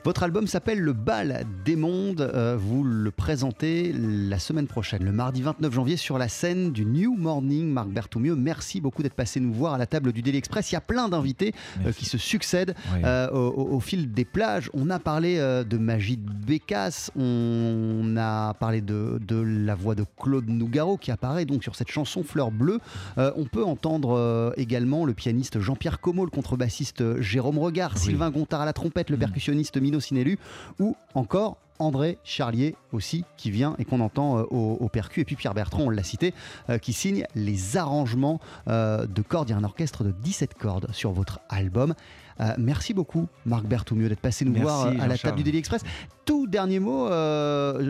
Votre 0.06 0.22
album 0.22 0.45
s'appelle 0.45 0.80
Le 0.82 0.93
Bal 0.93 1.47
des 1.66 1.76
Mondes. 1.76 2.22
Euh, 2.22 2.56
vous 2.60 2.84
le 2.84 3.10
présentez 3.10 3.91
la 3.91 4.38
semaine 4.38 4.68
prochaine, 4.68 5.03
le 5.03 5.12
mardi 5.12 5.41
29 5.41 5.74
janvier, 5.74 5.97
sur 5.97 6.20
la 6.20 6.28
scène 6.28 6.72
du 6.72 6.86
New 6.86 7.16
Morning. 7.18 7.68
Marc 7.72 7.88
Berthoumieux, 7.89 8.36
merci 8.36 8.82
beaucoup 8.82 9.01
d'être 9.01 9.16
passé 9.16 9.39
nous 9.39 9.51
voir 9.51 9.74
à 9.74 9.78
la 9.80 9.88
table 9.88 10.12
du 10.14 10.22
Daily 10.22 10.38
Express. 10.38 10.72
Il 10.72 10.76
y 10.76 10.78
a 10.78 10.82
plein 10.82 11.10
d'invités 11.10 11.56
euh, 11.88 11.91
qui 11.91 12.06
se 12.06 12.20
succèdent 12.20 12.76
Oui. 12.93 13.01
euh, 13.03 13.30
au, 13.32 13.47
au- 13.49 13.76
au 13.78 13.80
fil 13.80 14.12
des 14.12 14.26
plages. 14.26 14.70
On 14.76 14.91
a 14.91 14.99
parlé 14.99 15.38
de 15.38 15.78
Magie 15.80 16.18
de 16.18 16.32
Bécasse, 16.32 17.10
on 17.16 18.16
a 18.16 18.53
parlé 18.53 18.82
de, 18.82 19.20
de 19.28 19.38
la 19.41 19.74
voix 19.74 19.95
de 19.95 20.06
Claude 20.22 20.47
Nougaro 20.47 20.97
qui 20.97 21.10
apparaît 21.10 21.45
donc 21.45 21.64
sur 21.64 21.76
cette 21.76 21.89
chanson 21.89 22.22
Fleur 22.24 22.51
Bleue. 22.51 22.80
Euh, 23.18 23.32
on 23.38 23.45
peut 23.45 23.64
entendre 23.64 24.16
euh, 24.16 24.51
également 24.56 25.03
le 25.06 25.16
pianiste 25.16 25.60
Jean-Pierre 25.60 25.99
Como, 25.99 26.26
le 26.26 26.30
contrebassiste 26.30 27.20
Jérôme 27.22 27.58
Regard, 27.58 27.93
Oui. 27.95 28.01
Sylvain 28.01 28.30
Gontard 28.30 28.62
à 28.62 28.66
la 28.66 28.74
trompette, 28.74 29.10
le 29.10 29.16
Mm. 29.16 29.20
percussionniste 29.20 29.78
Mino 29.82 29.95
Sinelu 30.00 30.38
ou 30.80 30.96
encore 31.14 31.58
André 31.78 32.18
Charlier 32.24 32.74
aussi 32.93 33.26
qui 33.36 33.52
vient 33.52 33.76
et 33.80 33.84
qu'on 33.86 34.00
entend 34.00 34.38
euh, 34.39 34.43
au, 34.50 34.78
au 34.80 34.88
percu. 34.88 35.20
Et 35.20 35.26
puis 35.26 35.36
Pierre 35.36 35.54
Bertrand 35.54 35.84
on 35.84 35.89
l'a 35.89 36.04
cité 36.04 36.34
euh, 36.70 36.78
qui 36.78 36.93
signe 36.93 37.26
les 37.36 37.76
arrangements 37.76 38.39
euh, 38.70 39.06
de 39.08 39.22
cordes. 39.22 39.50
Il 39.50 39.52
y 39.52 39.56
a 39.56 39.58
un 39.58 39.64
orchestre 39.66 40.04
de 40.06 40.12
17 40.12 40.54
cordes 40.54 40.88
sur 40.93 41.12
votre 41.12 41.41
album. 41.50 41.93
Euh, 42.39 42.54
merci 42.58 42.93
beaucoup 42.93 43.28
Marc 43.46 43.66
Berthoumieux 43.66 44.08
d'être 44.10 44.20
passé 44.22 44.46
nous 44.46 44.52
Merci, 44.52 44.64
voir 44.66 44.88
à 44.88 45.08
la 45.08 45.18
table 45.18 45.38
du 45.38 45.43
Daily 45.43 45.58
Express. 45.58 45.82
Tout 46.24 46.48
dernier 46.48 46.80
mot 46.80 47.08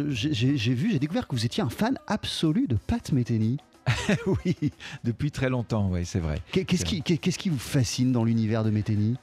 j'ai- 0.09 0.73
vu 0.73 0.91
j'ai 0.91 0.99
découvert 0.99 1.27
que 1.27 1.35
vous 1.35 1.45
étiez 1.45 1.61
un 1.63 1.69
fan 1.69 1.97
absolu 2.07 2.67
de 2.67 2.75
Pat 2.75 3.11
Metheny. 3.11 3.57
Oui, 4.25 4.55
depuis 5.03 5.29
très 5.31 5.49
longtemps, 5.49 5.89
oui, 5.91 6.05
c'est 6.05 6.19
vrai. 6.19 6.39
Qu'est- 6.51 6.65
qu'est-ce 6.65 6.85
qui, 6.85 7.01
qu'est-ce 7.03 7.37
qui 7.37 7.49
vous 7.49 7.59
fascine 7.59 8.11
dans 8.11 8.23
l'univers 8.23 8.63
de 8.63 8.71
Metheny? 8.71 9.15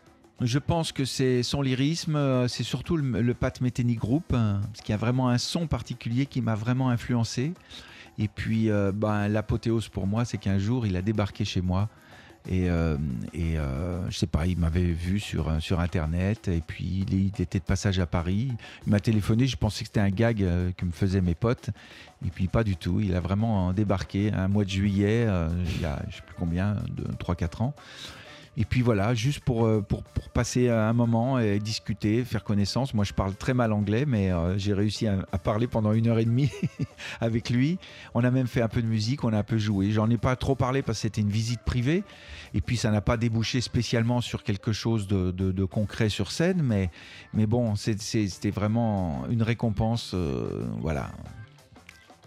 Je 0.44 0.58
pense 0.58 0.90
que 0.90 1.04
c'est 1.04 1.44
son 1.44 1.62
lyrisme, 1.62 2.16
euh, 2.16 2.48
c'est 2.48 2.64
surtout 2.64 2.96
le, 2.96 3.34
Pat 3.34 3.60
Metheny 3.60 3.94
Group, 3.94 4.32
hein, 4.34 4.60
parce 4.64 4.80
qu'il 4.80 4.92
y 4.92 4.94
a 4.94 4.98
vraiment 4.98 5.28
un 5.28 5.38
son 5.38 5.68
particulier 5.68 6.26
qui 6.26 6.40
m'a 6.40 6.56
vraiment 6.56 6.90
influencé. 6.90 7.52
Et 8.18 8.26
puis, 8.28 8.68
euh, 8.68 8.90
ben, 8.92 9.28
l'apothéose 9.28 9.88
pour 9.88 10.06
moi, 10.06 10.24
c'est 10.24 10.38
qu'un 10.38 10.58
jour, 10.58 10.86
il 10.86 10.96
a 10.96 11.02
débarqué 11.02 11.44
chez 11.44 11.60
moi. 11.60 11.88
Et, 12.48 12.68
euh, 12.68 12.96
et 13.32 13.56
euh, 13.56 14.10
je 14.10 14.18
sais 14.18 14.26
pas, 14.26 14.46
il 14.46 14.58
m'avait 14.58 14.82
vu 14.82 15.20
sur, 15.20 15.62
sur 15.62 15.78
Internet, 15.78 16.48
et 16.48 16.60
puis 16.60 17.06
il, 17.08 17.40
était 17.40 17.60
de 17.60 17.64
passage 17.64 18.00
à 18.00 18.06
Paris. 18.06 18.50
Il 18.84 18.90
m'a 18.90 18.98
téléphoné, 18.98 19.46
je 19.46 19.56
pensais 19.56 19.84
que 19.84 19.90
c'était 19.90 20.00
un 20.00 20.10
gag 20.10 20.38
que 20.76 20.84
me 20.84 20.90
faisaient 20.90 21.20
mes 21.20 21.36
potes. 21.36 21.70
Et 22.26 22.30
puis 22.30 22.48
pas 22.48 22.64
du 22.64 22.76
tout, 22.76 22.98
il 22.98 23.14
a 23.14 23.20
vraiment 23.20 23.72
débarqué 23.72 24.32
un 24.32 24.48
mois 24.48 24.64
de 24.64 24.70
juillet, 24.70 25.28
il 25.76 25.82
y 25.82 25.84
a 25.84 26.02
je 26.10 26.16
sais 26.16 26.22
plus 26.26 26.34
combien, 26.36 26.78
de 26.88 27.04
3-4 27.14 27.62
ans. 27.62 27.74
Et 28.58 28.66
puis 28.66 28.82
voilà, 28.82 29.14
juste 29.14 29.40
pour, 29.40 29.64
euh, 29.64 29.80
pour, 29.80 30.02
pour 30.02 30.28
passer 30.28 30.68
un 30.68 30.92
moment 30.92 31.38
et 31.38 31.58
discuter, 31.58 32.22
faire 32.22 32.44
connaissance. 32.44 32.92
Moi, 32.92 33.04
je 33.04 33.14
parle 33.14 33.34
très 33.34 33.54
mal 33.54 33.72
anglais, 33.72 34.04
mais 34.06 34.30
euh, 34.30 34.58
j'ai 34.58 34.74
réussi 34.74 35.06
à, 35.06 35.16
parler 35.42 35.66
pendant 35.66 35.92
une 35.92 36.06
heure 36.08 36.18
et 36.18 36.26
demie 36.26 36.50
avec 37.22 37.48
lui. 37.48 37.78
On 38.14 38.22
a 38.24 38.30
même 38.30 38.46
fait 38.46 38.60
un 38.60 38.68
peu 38.68 38.82
de 38.82 38.86
musique, 38.86 39.24
on 39.24 39.32
a 39.32 39.38
un 39.38 39.42
peu 39.42 39.56
joué. 39.56 39.90
J'en 39.90 40.10
ai 40.10 40.18
pas 40.18 40.36
trop 40.36 40.54
parlé 40.54 40.82
parce 40.82 40.98
que 40.98 41.02
c'était 41.02 41.22
une 41.22 41.30
visite 41.30 41.62
privée. 41.62 42.04
Et 42.52 42.60
puis, 42.60 42.76
ça 42.76 42.90
n'a 42.90 43.00
pas 43.00 43.16
débouché 43.16 43.62
spécialement 43.62 44.20
sur 44.20 44.42
quelque 44.42 44.72
chose 44.72 45.06
de, 45.06 45.30
de- 45.30 45.64
concret 45.64 46.10
sur 46.10 46.30
scène. 46.30 46.60
Mais, 46.62 46.90
mais 47.32 47.46
bon, 47.46 47.74
c'était 47.76 48.50
vraiment 48.50 49.24
une 49.30 49.42
récompense. 49.42 50.10
euh, 50.12 50.66
voilà. 50.80 51.10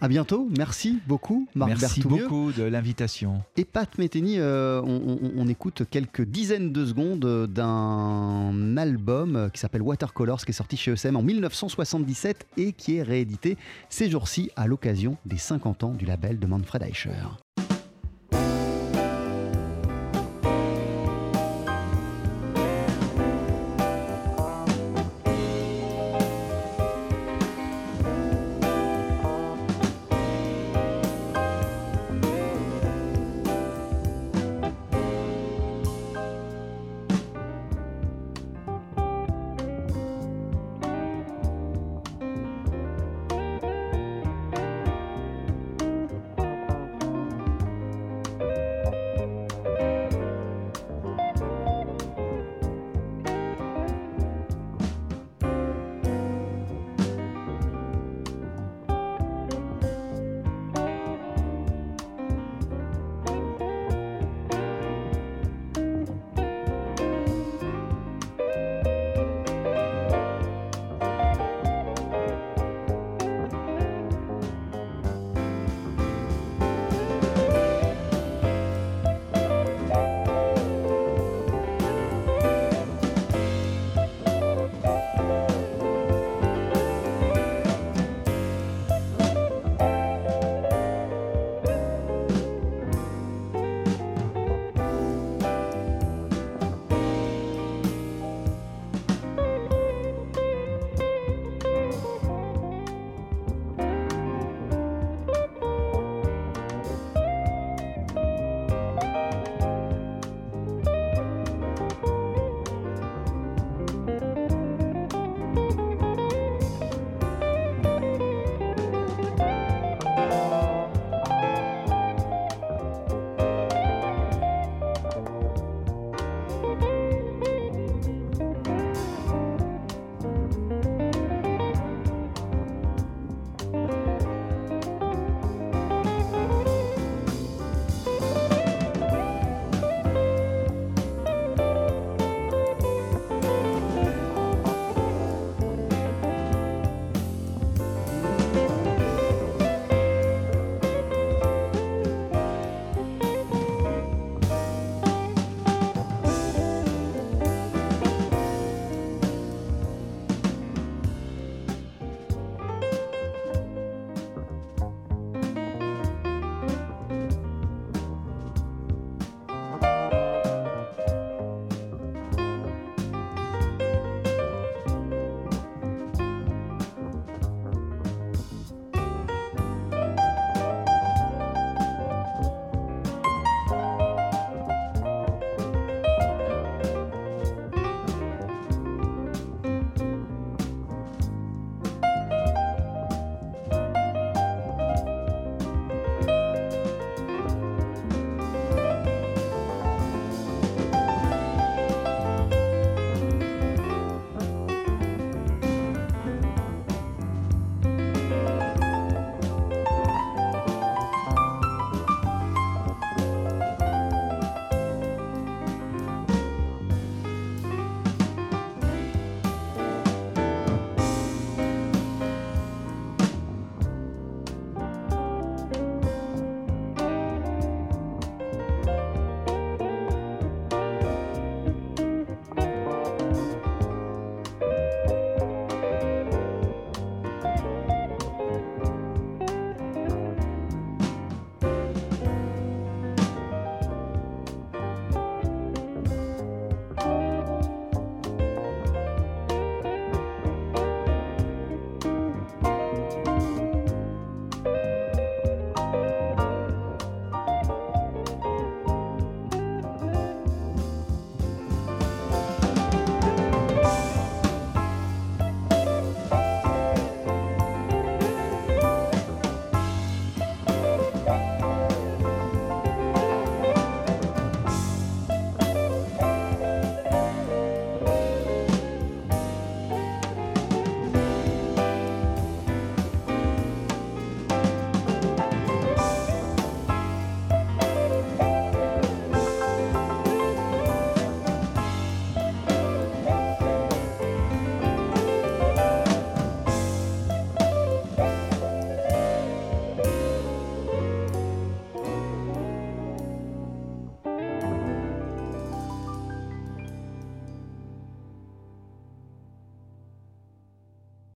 À 0.01 0.07
bientôt 0.07 0.47
merci 0.57 0.99
beaucoup 1.07 1.47
Marc 1.55 1.69
Merci 1.79 2.01
beaucoup 2.01 2.51
de 2.51 2.63
l'invitation. 2.63 3.41
Et 3.57 3.63
Pat 3.65 3.97
Metheny, 3.97 4.39
euh, 4.39 4.81
on, 4.83 5.17
on- 5.23 5.31
on 5.37 5.47
écoute 5.47 5.83
quelques 5.89 6.21
dizaines 6.23 6.71
de 6.73 6.85
secondes 6.85 7.47
d'un 7.47 8.77
album 8.77 9.49
qui 9.53 9.59
s'appelle 9.59 9.81
Watercolors, 9.81 10.43
qui 10.45 10.51
est 10.51 10.53
sorti 10.53 10.77
chez 10.77 10.91
ESM 10.91 11.15
en 11.15 11.21
1977 11.21 12.45
et 12.57 12.73
qui 12.73 12.97
est 12.97 13.03
réédité 13.03 13.57
ces 13.89 14.09
jours-ci 14.09 14.51
à 14.55 14.67
l'occasion 14.67 15.17
des 15.25 15.37
50 15.37 15.83
ans 15.83 15.93
du 15.93 16.05
label 16.05 16.39
de 16.39 16.45
Manfred 16.47 16.83
Eicher. 16.83 17.11